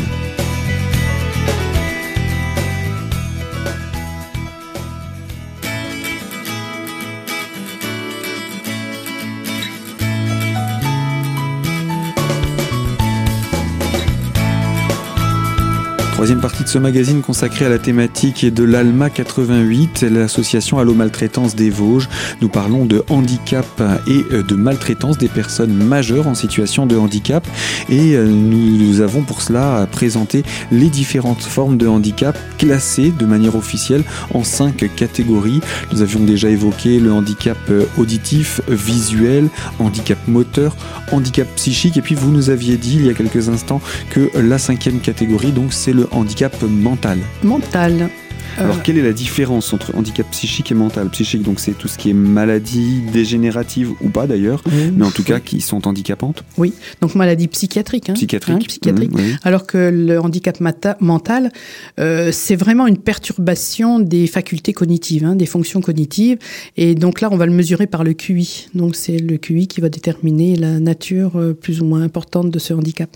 Troisième 16.12 16.40
partie 16.40 16.62
de 16.62 16.68
ce 16.68 16.76
magazine 16.76 17.22
consacré 17.22 17.64
à 17.64 17.70
la 17.70 17.78
thématique 17.78 18.44
de 18.44 18.64
l'ALMA 18.64 19.08
88, 19.08 20.02
l'association 20.02 20.78
Allo 20.78 20.92
Maltraitance 20.92 21.56
des 21.56 21.70
Vosges. 21.70 22.08
Nous 22.42 22.50
parlons 22.50 22.84
de 22.84 23.02
handicap 23.08 23.66
et 24.06 24.22
euh, 24.30 24.42
de 24.42 24.54
maltraitance 24.54 25.16
des 25.16 25.28
personnes 25.28 25.72
majeures 25.72 26.28
en 26.28 26.34
situation 26.34 26.84
de 26.84 26.96
handicap. 26.96 27.46
Et 27.88 28.14
euh, 28.14 28.26
nous 28.26 29.00
avons 29.00 29.22
pour 29.22 29.40
cela 29.40 29.88
présenté 29.90 30.44
les 30.70 30.90
différentes 30.90 31.42
formes 31.42 31.78
de 31.78 31.88
handicap 31.88 32.38
classées 32.58 33.10
de 33.18 33.24
manière 33.24 33.56
officielle 33.56 34.04
en 34.34 34.44
cinq 34.44 34.94
catégories. 34.94 35.60
Nous 35.92 36.02
avions 36.02 36.20
déjà 36.20 36.50
évoqué 36.50 37.00
le 37.00 37.10
handicap 37.10 37.58
euh, 37.70 37.86
auditif, 37.96 38.60
visuel, 38.68 39.48
handicap 39.78 40.18
moteur, 40.28 40.76
handicap 41.10 41.48
psychique. 41.56 41.96
Et 41.96 42.02
puis 42.02 42.14
vous 42.14 42.30
nous 42.30 42.50
aviez 42.50 42.76
dit 42.76 42.96
il 42.96 43.06
y 43.06 43.10
a 43.10 43.14
quelques 43.14 43.48
instants 43.48 43.80
que 44.10 44.30
la 44.38 44.58
cinquième 44.58 45.00
catégorie, 45.00 45.52
donc 45.52 45.72
c'est 45.72 45.94
le 45.94 46.02
handicap 46.12 46.60
mental. 46.62 47.18
Mental. 47.42 48.10
Alors, 48.58 48.76
euh, 48.76 48.78
quelle 48.84 48.98
est 48.98 49.02
la 49.02 49.12
différence 49.12 49.72
entre 49.72 49.96
handicap 49.96 50.30
psychique 50.30 50.70
et 50.72 50.74
mental? 50.74 51.08
Psychique, 51.08 51.42
donc 51.42 51.58
c'est 51.58 51.72
tout 51.72 51.88
ce 51.88 51.96
qui 51.96 52.10
est 52.10 52.14
maladie 52.14 53.00
dégénérative 53.12 53.92
ou 54.02 54.10
pas 54.10 54.26
d'ailleurs, 54.26 54.62
mais 54.94 55.04
en 55.04 55.10
tout 55.10 55.22
cas 55.22 55.40
qui 55.40 55.60
sont 55.60 55.86
handicapantes. 55.88 56.44
Oui, 56.58 56.74
donc 57.00 57.14
maladie 57.14 57.48
psychiatrique. 57.48 58.10
Hein, 58.10 58.14
psychiatrique. 58.14 58.56
Hein, 58.56 58.66
psychiatrique. 58.66 59.12
Alors 59.42 59.66
que 59.66 59.78
le 59.78 60.20
handicap 60.20 60.58
mental, 61.00 61.50
euh, 61.98 62.30
c'est 62.32 62.56
vraiment 62.56 62.86
une 62.86 62.98
perturbation 62.98 64.00
des 64.00 64.26
facultés 64.26 64.74
cognitives, 64.74 65.24
hein, 65.24 65.34
des 65.34 65.46
fonctions 65.46 65.80
cognitives. 65.80 66.38
Et 66.76 66.94
donc 66.94 67.20
là, 67.20 67.28
on 67.32 67.36
va 67.36 67.46
le 67.46 67.52
mesurer 67.52 67.86
par 67.86 68.04
le 68.04 68.12
QI. 68.12 68.68
Donc 68.74 68.96
c'est 68.96 69.18
le 69.18 69.38
QI 69.38 69.66
qui 69.66 69.80
va 69.80 69.88
déterminer 69.88 70.56
la 70.56 70.78
nature 70.78 71.36
euh, 71.36 71.54
plus 71.54 71.80
ou 71.80 71.86
moins 71.86 72.02
importante 72.02 72.50
de 72.50 72.58
ce 72.58 72.74
handicap. 72.74 73.08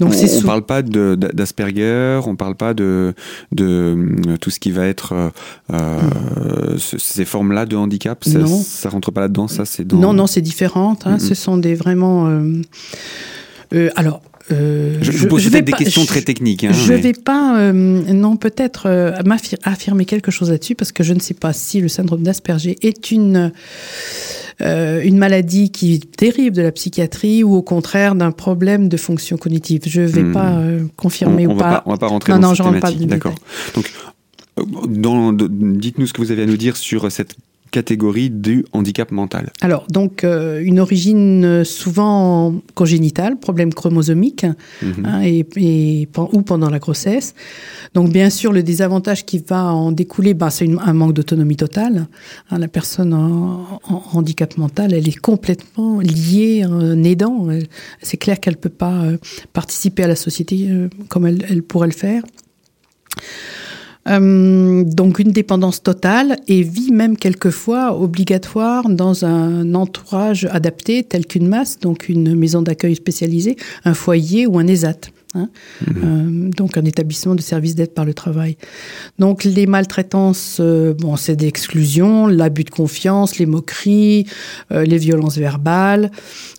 Donc 0.00 0.14
on 0.14 0.16
ne 0.16 0.46
parle 0.46 0.62
pas 0.62 0.82
d'Asperger, 0.82 2.20
on 2.26 2.32
ne 2.32 2.36
parle 2.36 2.54
pas 2.54 2.72
de, 2.72 3.14
de 3.52 3.66
euh, 3.66 4.36
tout 4.38 4.48
ce 4.48 4.58
qui 4.58 4.70
va 4.70 4.86
être 4.86 5.12
euh, 5.12 5.28
euh 5.72 6.78
ces 6.78 7.26
formes-là 7.26 7.66
de 7.66 7.76
handicap. 7.76 8.24
Ça, 8.24 8.38
non. 8.38 8.62
ça 8.62 8.88
rentre 8.88 9.10
pas 9.10 9.20
là-dedans. 9.20 9.46
Ça, 9.46 9.64
c'est 9.66 9.90
non, 9.92 10.14
non, 10.14 10.26
c'est 10.26 10.40
différent. 10.40 10.96
Hein, 11.04 11.18
Ce 11.18 11.34
sont 11.34 11.58
des 11.58 11.74
vraiment. 11.74 12.28
Euh, 12.28 12.62
euh, 13.74 13.90
alors, 13.94 14.22
euh, 14.52 14.96
je, 15.00 15.12
vous 15.12 15.28
pose 15.28 15.48
peut-être 15.48 15.64
des 15.64 15.72
questions 15.72 16.04
très 16.06 16.22
techniques. 16.22 16.64
Hein, 16.64 16.72
je 16.72 16.92
ne 16.92 16.98
vais 16.98 17.12
pas, 17.12 17.72
non, 17.72 18.36
peut-être 18.36 19.14
affirmer 19.62 20.06
quelque 20.06 20.30
chose 20.30 20.50
là-dessus 20.50 20.74
parce 20.74 20.92
que 20.92 21.04
je 21.04 21.12
ne 21.12 21.20
sais 21.20 21.34
pas 21.34 21.52
si 21.52 21.80
le 21.80 21.88
syndrome 21.88 22.22
d'Asperger 22.22 22.76
est 22.82 23.10
une 23.10 23.52
euh, 24.62 25.00
une 25.02 25.18
maladie 25.18 25.70
qui 25.70 26.00
dérive 26.18 26.52
de 26.52 26.62
la 26.62 26.72
psychiatrie 26.72 27.42
ou 27.44 27.54
au 27.54 27.62
contraire 27.62 28.14
d'un 28.14 28.30
problème 28.30 28.88
de 28.88 28.96
fonction 28.96 29.36
cognitive. 29.36 29.82
Je 29.86 30.02
ne 30.02 30.06
vais 30.06 30.22
hmm. 30.22 30.32
pas 30.32 30.52
euh, 30.52 30.86
confirmer 30.96 31.46
ou 31.46 31.54
pas. 31.56 31.82
On 31.86 31.90
ne 31.90 31.94
va 31.94 31.98
pas 31.98 32.06
rentrer 32.06 32.38
dans 32.38 32.54
cette 32.54 32.64
thématique. 32.66 33.06
D'accord. 33.06 33.34
Donc, 33.74 33.90
euh, 34.58 35.32
dites-nous 35.48 36.06
ce 36.06 36.12
que 36.12 36.20
vous 36.20 36.30
avez 36.30 36.42
à 36.42 36.46
nous 36.46 36.56
dire 36.56 36.76
sur 36.76 37.10
cette 37.10 37.36
catégorie 37.70 38.30
du 38.30 38.64
handicap 38.72 39.10
mental 39.10 39.50
Alors, 39.60 39.86
donc, 39.88 40.24
euh, 40.24 40.60
une 40.62 40.80
origine 40.80 41.44
euh, 41.44 41.64
souvent 41.64 42.54
congénitale, 42.74 43.38
problème 43.38 43.72
chromosomique, 43.72 44.44
mhm. 44.82 45.04
hein, 45.04 45.22
et, 45.22 46.08
ou 46.32 46.42
pendant 46.42 46.70
la 46.70 46.78
grossesse. 46.78 47.34
Donc, 47.94 48.10
bien 48.10 48.30
sûr, 48.30 48.52
le 48.52 48.62
désavantage 48.62 49.24
qui 49.24 49.42
va 49.46 49.72
en 49.72 49.92
découler, 49.92 50.34
bah, 50.34 50.50
c'est 50.50 50.68
un 50.68 50.92
manque 50.92 51.14
d'autonomie 51.14 51.56
totale. 51.56 52.06
Hein, 52.50 52.58
la 52.58 52.68
personne 52.68 53.14
en, 53.14 53.80
handicap 54.12 54.56
mental, 54.56 54.92
elle 54.92 55.08
est 55.08 55.20
complètement 55.20 56.00
liée, 56.00 56.62
un 56.62 57.02
aidant. 57.04 57.48
C'est 58.02 58.16
clair 58.16 58.40
qu'elle 58.40 58.54
ne 58.54 58.58
peut 58.58 58.68
pas 58.68 59.02
euh, 59.02 59.16
participer 59.52 60.04
à 60.04 60.08
la 60.08 60.16
société 60.16 60.68
comme 61.08 61.26
elle, 61.26 61.44
elle 61.48 61.62
pourrait 61.62 61.88
le 61.88 61.92
faire. 61.92 62.22
Euh, 64.08 64.82
donc 64.84 65.18
une 65.18 65.30
dépendance 65.30 65.82
totale 65.82 66.36
et 66.48 66.62
vie 66.62 66.90
même 66.90 67.16
quelquefois 67.16 68.00
obligatoire 68.00 68.88
dans 68.88 69.24
un 69.24 69.74
entourage 69.74 70.46
adapté 70.50 71.02
tel 71.02 71.26
qu'une 71.26 71.48
masse, 71.48 71.78
donc 71.78 72.08
une 72.08 72.34
maison 72.34 72.62
d'accueil 72.62 72.94
spécialisée, 72.94 73.56
un 73.84 73.94
foyer 73.94 74.46
ou 74.46 74.58
un 74.58 74.66
ESAT. 74.66 75.10
Hein. 75.34 75.48
Mhm. 75.86 75.96
Euh, 76.04 76.50
donc 76.56 76.76
un 76.76 76.84
établissement 76.84 77.36
de 77.36 77.40
service 77.40 77.76
d'aide 77.76 77.94
par 77.94 78.04
le 78.04 78.14
travail. 78.14 78.56
Donc 79.20 79.44
les 79.44 79.66
maltraitances, 79.66 80.56
euh, 80.58 80.92
bon, 80.94 81.14
c'est 81.16 81.36
d'exclusion, 81.36 82.26
l'abus 82.26 82.64
de 82.64 82.70
confiance, 82.70 83.38
les 83.38 83.46
moqueries, 83.46 84.26
euh, 84.72 84.84
les 84.84 84.98
violences 84.98 85.38
verbales, 85.38 86.10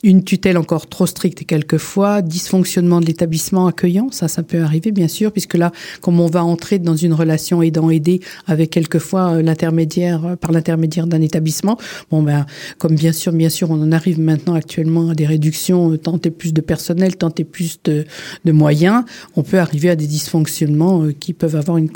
une 0.04 0.24
tutelle 0.24 0.58
encore 0.58 0.88
trop 0.88 1.06
stricte 1.06 1.46
quelquefois, 1.46 2.22
dysfonctionnement 2.22 3.02
de 3.02 3.08
l'établissement 3.08 3.68
accueillant, 3.68 4.10
ça, 4.12 4.30
ça 4.30 4.42
peut 4.42 4.62
arriver 4.62 4.94
bien 4.94 5.10
sûr, 5.10 5.34
puisque 5.34 5.56
là, 5.56 5.74
comme 6.00 6.22
on 6.22 6.28
va 6.28 6.44
entrer 6.46 6.80
dans 6.80 6.96
une 6.96 7.14
relation 7.14 7.62
aidant-aidé 7.62 8.22
avec 8.48 8.70
quelquefois 8.70 9.42
l'intermédiaire, 9.42 10.38
par 10.40 10.54
l'intermédiaire 10.54 11.08
d'un 11.08 11.22
établissement, 11.22 11.78
bon 12.10 12.24
ben, 12.24 12.46
comme 12.78 12.96
bien 12.96 13.12
sûr, 13.12 13.34
bien 13.34 13.50
sûr, 13.50 13.70
on 13.70 13.82
en 13.82 13.92
arrive 13.92 14.20
maintenant 14.20 14.54
actuellement 14.54 15.10
à 15.10 15.14
des 15.14 15.26
réductions, 15.26 15.98
tant 15.98 16.20
et 16.24 16.32
plus 16.32 16.54
de 16.54 16.62
personnel, 16.62 17.18
tant 17.18 17.34
et 17.38 17.44
plus 17.44 17.80
de, 17.84 18.06
de 18.46 18.61
moyens, 18.62 19.04
on 19.36 19.44
peut 19.44 19.60
arriver 19.60 19.90
à 19.90 19.96
des 19.96 20.08
dysfonctionnements 20.08 21.04
euh, 21.04 21.12
qui 21.12 21.34
peuvent 21.34 21.56
avoir 21.56 21.78
une, 21.78 21.90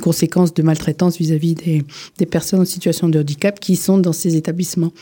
conséquence 0.00 0.54
de 0.54 0.62
maltraitance 0.62 1.18
vis-à-vis 1.18 1.54
des, 1.54 2.26
personnes 2.26 2.60
en 2.60 2.64
situation 2.64 3.08
de 3.08 3.18
handicap 3.20 3.60
qui 3.60 3.76
sont 3.76 3.98
dans 3.98 4.12
ces 4.12 4.36
établissements. 4.36 4.92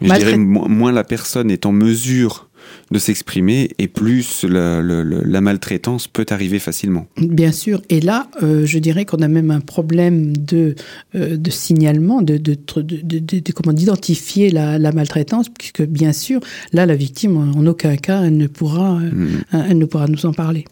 je 0.00 0.12
dirais, 0.14 0.36
moins 0.36 0.92
la 0.92 1.04
personne 1.04 1.50
est 1.50 1.66
en 1.66 1.72
mesure 1.72 2.49
de 2.90 2.98
s'exprimer 2.98 3.70
et 3.78 3.88
plus 3.88 4.44
la, 4.44 5.40
maltraitance 5.40 6.08
peut 6.08 6.26
arriver 6.30 6.58
facilement. 6.58 7.06
Bien 7.16 7.52
sûr. 7.52 7.82
Et 7.88 8.00
là, 8.00 8.28
euh, 8.42 8.66
je 8.66 8.78
dirais 8.78 9.04
qu'on 9.04 9.22
a 9.22 9.28
même 9.28 9.50
un 9.50 9.60
problème 9.60 10.36
de, 10.36 10.74
euh, 11.14 11.36
de 11.36 11.50
signalement, 11.50 12.20
de, 12.20 12.36
de, 12.36 12.56
de 12.56 13.52
comment 13.52 13.72
d'identifier 13.72 14.50
la, 14.50 14.78
la, 14.78 14.92
maltraitance, 14.92 15.48
puisque 15.48 15.82
bien 15.82 16.12
sûr, 16.12 16.40
là, 16.72 16.84
la 16.84 16.96
victime, 16.96 17.36
en 17.36 17.66
aucun 17.66 17.96
cas, 17.96 18.22
elle 18.24 18.36
ne 18.36 18.48
pourra, 18.48 18.96
mm. 18.96 19.44
elle 19.52 19.78
ne 19.78 19.84
pourra 19.84 20.06
nous 20.08 20.26
en 20.26 20.32
parler. 20.32 20.64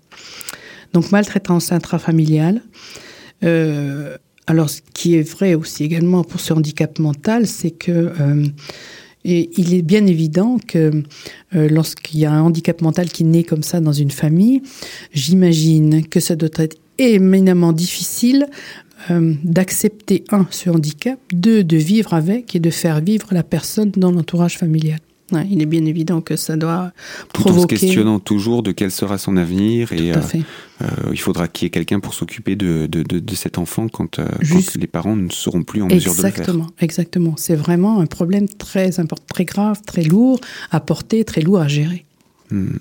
Donc 0.92 1.12
maltraitance 1.12 1.72
intrafamiliale. 1.72 2.62
Euh, 3.44 4.16
alors, 4.46 4.70
ce 4.70 4.80
qui 4.94 5.14
est 5.16 5.28
vrai 5.28 5.54
aussi 5.54 5.84
également 5.84 6.24
pour 6.24 6.40
ce 6.40 6.52
handicap 6.52 6.98
mental, 6.98 7.46
c'est 7.46 7.70
que 7.70 8.12
euh, 8.18 8.46
et 9.24 9.50
il 9.56 9.74
est 9.74 9.82
bien 9.82 10.06
évident 10.06 10.58
que 10.66 11.02
euh, 11.54 11.68
lorsqu'il 11.68 12.20
y 12.20 12.24
a 12.24 12.32
un 12.32 12.42
handicap 12.42 12.80
mental 12.80 13.08
qui 13.08 13.24
naît 13.24 13.44
comme 13.44 13.62
ça 13.62 13.80
dans 13.80 13.92
une 13.92 14.10
famille, 14.10 14.62
j'imagine 15.12 16.06
que 16.06 16.20
ça 16.20 16.36
doit 16.36 16.48
être 16.56 16.76
éminemment 16.98 17.72
difficile 17.72 18.46
euh, 19.10 19.34
d'accepter, 19.44 20.24
un, 20.30 20.46
ce 20.50 20.70
handicap, 20.70 21.18
deux, 21.32 21.62
de 21.62 21.76
vivre 21.76 22.14
avec 22.14 22.56
et 22.56 22.60
de 22.60 22.70
faire 22.70 23.00
vivre 23.00 23.28
la 23.32 23.42
personne 23.42 23.92
dans 23.96 24.10
l'entourage 24.10 24.58
familial 24.58 24.98
il 25.32 25.60
est 25.60 25.66
bien 25.66 25.84
évident 25.84 26.20
que 26.20 26.36
ça 26.36 26.56
doit 26.56 26.92
provoquer... 27.32 27.54
Tout 27.54 27.58
en 27.58 27.62
se 27.62 27.66
questionnant 27.66 28.18
toujours 28.18 28.62
de 28.62 28.72
quel 28.72 28.90
sera 28.90 29.18
son 29.18 29.36
avenir 29.36 29.92
et 29.92 30.12
euh, 30.12 30.16
euh, 30.82 30.86
il 31.12 31.20
faudra 31.20 31.48
qu'il 31.48 31.66
y 31.66 31.68
ait 31.68 31.70
quelqu'un 31.70 32.00
pour 32.00 32.14
s'occuper 32.14 32.56
de, 32.56 32.86
de, 32.86 33.34
cet 33.34 33.58
enfant 33.58 33.88
quand, 33.88 34.18
euh, 34.18 34.28
quand, 34.48 34.74
les 34.76 34.86
parents 34.86 35.16
ne 35.16 35.30
seront 35.30 35.62
plus 35.62 35.82
en 35.82 35.86
mesure 35.86 36.12
de 36.12 36.16
le 36.16 36.22
faire. 36.22 36.30
Exactement, 36.30 36.66
exactement. 36.80 37.34
C'est 37.36 37.56
vraiment 37.56 38.00
un 38.00 38.06
problème 38.06 38.48
très 38.48 39.00
important, 39.00 39.24
très 39.32 39.44
grave, 39.44 39.82
très 39.86 40.02
lourd 40.02 40.40
à 40.70 40.80
porter, 40.80 41.24
très 41.24 41.42
lourd 41.42 41.58
à 41.58 41.68
gérer. 41.68 42.04
Hmm. 42.50 42.76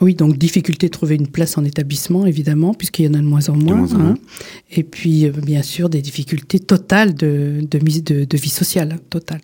Oui, 0.00 0.14
donc 0.14 0.36
difficulté 0.36 0.88
de 0.88 0.92
trouver 0.92 1.14
une 1.14 1.28
place 1.28 1.56
en 1.56 1.64
établissement, 1.64 2.26
évidemment, 2.26 2.74
puisqu'il 2.74 3.06
y 3.06 3.08
en 3.08 3.14
a 3.14 3.18
de 3.18 3.22
moins 3.22 3.48
en 3.48 3.56
moins. 3.56 3.88
Hein. 3.94 4.14
Et 4.70 4.82
puis, 4.82 5.30
bien 5.30 5.62
sûr, 5.62 5.88
des 5.88 6.02
difficultés 6.02 6.58
totales 6.58 7.14
de, 7.14 7.60
de, 7.70 8.24
de 8.24 8.36
vie 8.36 8.50
sociale, 8.50 8.98
totale. 9.08 9.40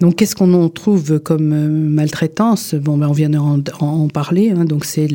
Donc, 0.00 0.16
qu'est-ce 0.16 0.34
qu'on 0.34 0.52
en 0.54 0.68
trouve 0.68 1.18
comme 1.20 1.52
euh, 1.52 1.68
maltraitance? 1.68 2.74
Bon, 2.74 2.96
ben, 2.96 3.08
on 3.08 3.12
vient 3.12 3.30
d'en 3.30 3.60
en, 3.80 4.08
parler. 4.08 4.50
Hein, 4.50 4.64
c'est 4.82 5.08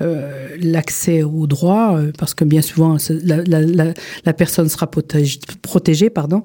euh, 0.00 0.48
l'accès 0.60 1.22
au 1.22 1.46
droit, 1.46 1.96
euh, 1.96 2.12
parce 2.18 2.34
que 2.34 2.44
bien 2.44 2.62
souvent, 2.62 2.96
la, 3.24 4.32
personne 4.32 4.68
sera 4.68 4.88
protégée, 5.62 6.10
pardon, 6.10 6.42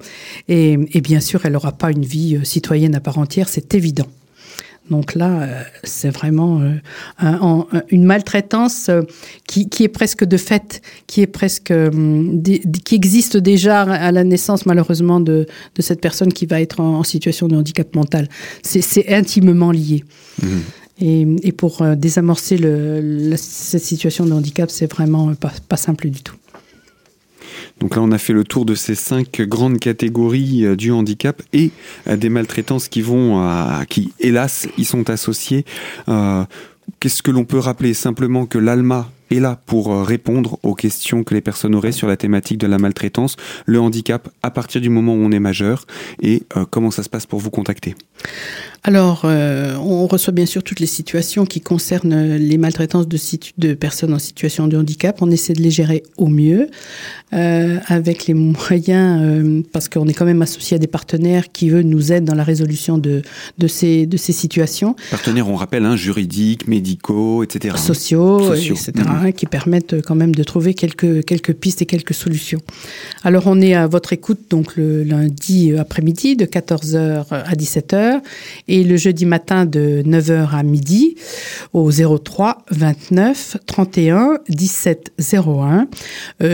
et 0.48 0.76
bien 1.00 1.20
sûr, 1.20 1.40
elle 1.44 1.52
n'aura 1.52 1.72
pas 1.72 1.90
une 1.90 2.04
vie 2.04 2.38
citoyenne 2.44 2.94
à 2.94 3.00
part 3.00 3.18
entière, 3.18 3.48
c'est 3.48 3.74
évident. 3.74 4.06
Donc 4.90 5.14
là, 5.14 5.42
euh, 5.42 5.62
c'est 5.84 6.10
vraiment 6.10 6.60
euh, 6.60 7.82
une 7.90 8.04
maltraitance 8.04 8.88
euh, 8.88 9.02
qui, 9.46 9.68
est 9.80 9.88
presque 9.88 10.24
de 10.24 10.36
fait, 10.36 10.82
qui 11.06 11.22
est 11.22 11.28
presque, 11.28 11.72
qui 12.84 12.94
existe 12.94 13.36
déjà 13.36 13.82
à 13.82 14.10
la 14.10 14.24
naissance 14.24 14.66
malheureusement 14.66 15.20
de, 15.20 15.46
cette 15.78 16.00
personne 16.00 16.32
qui 16.32 16.46
va 16.46 16.60
être 16.60 16.80
en, 16.80 17.02
situation 17.04 17.48
de 17.48 17.56
handicap 17.56 17.94
mental. 17.94 18.28
C'est 18.62 19.12
intimement 19.12 19.70
lié. 19.70 20.04
Mmh. 20.42 20.46
Et, 21.02 21.52
pour 21.52 21.82
désamorcer 21.96 22.58
cette 23.36 23.82
situation 23.82 24.26
de 24.26 24.32
handicap, 24.32 24.70
c'est 24.70 24.90
vraiment 24.90 25.32
pas 25.68 25.76
simple 25.76 26.10
du 26.10 26.22
tout. 26.22 26.36
Donc 27.80 27.96
là, 27.96 28.02
on 28.02 28.12
a 28.12 28.18
fait 28.18 28.32
le 28.32 28.44
tour 28.44 28.64
de 28.64 28.74
ces 28.74 28.94
cinq 28.94 29.40
grandes 29.42 29.78
catégories 29.78 30.64
euh, 30.64 30.76
du 30.76 30.92
handicap 30.92 31.42
et 31.52 31.70
euh, 32.08 32.16
des 32.16 32.28
maltraitances 32.28 32.88
qui 32.88 33.02
vont, 33.02 33.40
qui 33.88 34.12
hélas, 34.20 34.68
y 34.78 34.84
sont 34.84 35.08
associées. 35.10 35.64
Euh, 36.08 36.44
qu'est-ce 36.98 37.22
que 37.22 37.30
l'on 37.30 37.44
peut 37.44 37.58
rappeler? 37.58 37.94
Simplement 37.94 38.46
que 38.46 38.58
l'ALMA 38.58 39.10
est 39.30 39.40
là 39.40 39.60
pour 39.64 40.04
répondre 40.04 40.58
aux 40.64 40.74
questions 40.74 41.22
que 41.22 41.34
les 41.34 41.40
personnes 41.40 41.74
auraient 41.74 41.92
sur 41.92 42.08
la 42.08 42.16
thématique 42.16 42.58
de 42.58 42.66
la 42.66 42.78
maltraitance, 42.78 43.36
le 43.64 43.80
handicap 43.80 44.28
à 44.42 44.50
partir 44.50 44.80
du 44.80 44.90
moment 44.90 45.14
où 45.14 45.18
on 45.18 45.30
est 45.30 45.38
majeur 45.38 45.86
et 46.20 46.42
comment 46.70 46.90
ça 46.90 47.04
se 47.04 47.08
passe 47.08 47.26
pour 47.26 47.38
vous 47.38 47.50
contacter? 47.50 47.94
Alors, 48.82 49.22
euh, 49.24 49.76
on 49.76 50.06
reçoit 50.06 50.32
bien 50.32 50.46
sûr 50.46 50.62
toutes 50.62 50.80
les 50.80 50.86
situations 50.86 51.44
qui 51.44 51.60
concernent 51.60 52.36
les 52.36 52.56
maltraitances 52.56 53.06
de, 53.06 53.18
de 53.58 53.74
personnes 53.74 54.14
en 54.14 54.18
situation 54.18 54.68
de 54.68 54.76
handicap. 54.78 55.20
On 55.20 55.30
essaie 55.30 55.52
de 55.52 55.60
les 55.60 55.70
gérer 55.70 56.02
au 56.16 56.28
mieux 56.28 56.68
euh, 57.34 57.78
avec 57.86 58.26
les 58.26 58.32
moyens, 58.32 59.20
euh, 59.22 59.62
parce 59.72 59.90
qu'on 59.90 60.08
est 60.08 60.14
quand 60.14 60.24
même 60.24 60.40
associé 60.40 60.76
à 60.76 60.78
des 60.78 60.86
partenaires 60.86 61.52
qui, 61.52 61.68
eux, 61.68 61.82
nous 61.82 62.10
aident 62.10 62.24
dans 62.24 62.34
la 62.34 62.42
résolution 62.42 62.96
de, 62.96 63.20
de, 63.58 63.66
ces, 63.68 64.06
de 64.06 64.16
ces 64.16 64.32
situations. 64.32 64.96
Partenaires, 65.10 65.48
on 65.48 65.56
rappelle, 65.56 65.84
hein, 65.84 65.96
juridiques, 65.96 66.66
médicaux, 66.66 67.42
etc. 67.42 67.76
Sociaux, 67.76 68.54
etc., 68.54 68.92
mmh. 68.96 69.32
qui 69.32 69.44
permettent 69.44 70.00
quand 70.00 70.14
même 70.14 70.34
de 70.34 70.42
trouver 70.42 70.72
quelques, 70.72 71.24
quelques 71.26 71.52
pistes 71.52 71.82
et 71.82 71.86
quelques 71.86 72.14
solutions. 72.14 72.60
Alors, 73.24 73.42
on 73.46 73.60
est 73.60 73.74
à 73.74 73.86
votre 73.86 74.14
écoute 74.14 74.40
donc 74.48 74.76
le 74.76 75.04
lundi 75.04 75.76
après-midi 75.76 76.34
de 76.34 76.46
14h 76.46 77.26
à 77.30 77.54
17h 77.54 78.22
et 78.70 78.84
le 78.84 78.96
jeudi 78.96 79.26
matin 79.26 79.66
de 79.66 80.02
9h 80.06 80.54
à 80.54 80.62
midi 80.62 81.16
au 81.72 81.90
03 81.90 82.64
29 82.70 83.58
31 83.66 84.38
17 84.48 85.12
01. 85.34 85.88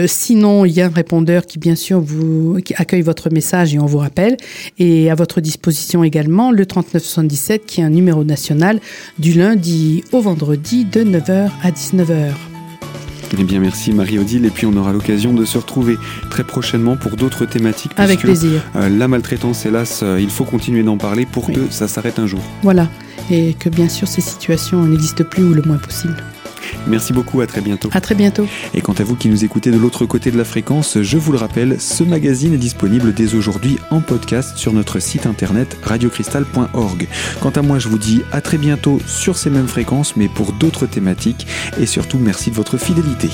sinon, 0.07 0.65
il 0.65 0.73
y 0.73 0.81
a 0.81 0.87
un 0.87 0.89
répondeur 0.89 1.45
qui 1.45 1.59
bien 1.59 1.75
sûr 1.75 2.01
vous 2.01 2.57
accueille 2.75 3.03
votre 3.03 3.29
message 3.29 3.73
et 3.73 3.79
on 3.79 3.85
vous 3.85 3.99
rappelle 3.99 4.35
et 4.79 5.09
à 5.09 5.15
votre 5.15 5.41
disposition 5.41 6.03
également 6.03 6.51
le 6.51 6.65
39 6.65 7.03
77 7.03 7.65
qui 7.65 7.81
est 7.81 7.83
un 7.83 7.89
numéro 7.89 8.23
national 8.23 8.79
du 9.19 9.33
lundi 9.33 10.03
au 10.11 10.21
vendredi 10.21 10.85
de 10.85 11.03
9h 11.03 11.49
à 11.63 11.71
19h. 11.71 12.46
Eh 13.33 13.43
bien, 13.43 13.59
merci 13.59 13.91
Marie-Odile. 13.91 14.45
Et 14.45 14.49
puis, 14.49 14.65
on 14.65 14.75
aura 14.75 14.93
l'occasion 14.93 15.33
de 15.33 15.45
se 15.45 15.57
retrouver 15.57 15.97
très 16.29 16.43
prochainement 16.43 16.95
pour 16.95 17.15
d'autres 17.15 17.45
thématiques. 17.45 17.91
Avec 17.97 18.19
plaisir. 18.19 18.61
Euh, 18.75 18.89
la 18.89 19.07
maltraitance, 19.07 19.65
hélas, 19.65 20.01
euh, 20.03 20.19
il 20.19 20.29
faut 20.29 20.45
continuer 20.45 20.83
d'en 20.83 20.97
parler 20.97 21.25
pour 21.25 21.47
que 21.47 21.69
ça 21.69 21.87
s'arrête 21.87 22.19
un 22.19 22.27
jour. 22.27 22.41
Voilà. 22.63 22.89
Et 23.29 23.53
que 23.53 23.69
bien 23.69 23.89
sûr, 23.89 24.07
ces 24.07 24.21
situations 24.21 24.83
n'existent 24.83 25.23
plus 25.23 25.43
ou 25.43 25.53
le 25.53 25.61
moins 25.63 25.77
possible. 25.77 26.15
Merci 26.87 27.13
beaucoup, 27.13 27.41
à 27.41 27.47
très 27.47 27.61
bientôt. 27.61 27.89
À 27.93 28.01
très 28.01 28.15
bientôt. 28.15 28.47
Et 28.73 28.81
quant 28.81 28.93
à 28.93 29.03
vous 29.03 29.15
qui 29.15 29.29
nous 29.29 29.43
écoutez 29.43 29.71
de 29.71 29.77
l'autre 29.77 30.05
côté 30.05 30.31
de 30.31 30.37
la 30.37 30.45
fréquence, 30.45 31.01
je 31.01 31.17
vous 31.17 31.31
le 31.31 31.37
rappelle, 31.37 31.79
ce 31.79 32.03
magazine 32.03 32.53
est 32.53 32.57
disponible 32.57 33.13
dès 33.13 33.35
aujourd'hui 33.35 33.77
en 33.91 34.01
podcast 34.01 34.57
sur 34.57 34.73
notre 34.73 34.99
site 34.99 35.25
internet 35.25 35.77
radiocristal.org. 35.83 37.07
Quant 37.41 37.49
à 37.49 37.61
moi, 37.61 37.79
je 37.79 37.87
vous 37.87 37.97
dis 37.97 38.21
à 38.31 38.41
très 38.41 38.57
bientôt 38.57 38.99
sur 39.05 39.37
ces 39.37 39.49
mêmes 39.49 39.67
fréquences, 39.67 40.15
mais 40.15 40.27
pour 40.27 40.53
d'autres 40.53 40.85
thématiques. 40.85 41.47
Et 41.79 41.85
surtout, 41.85 42.17
merci 42.17 42.51
de 42.51 42.55
votre 42.55 42.77
fidélité. 42.77 43.29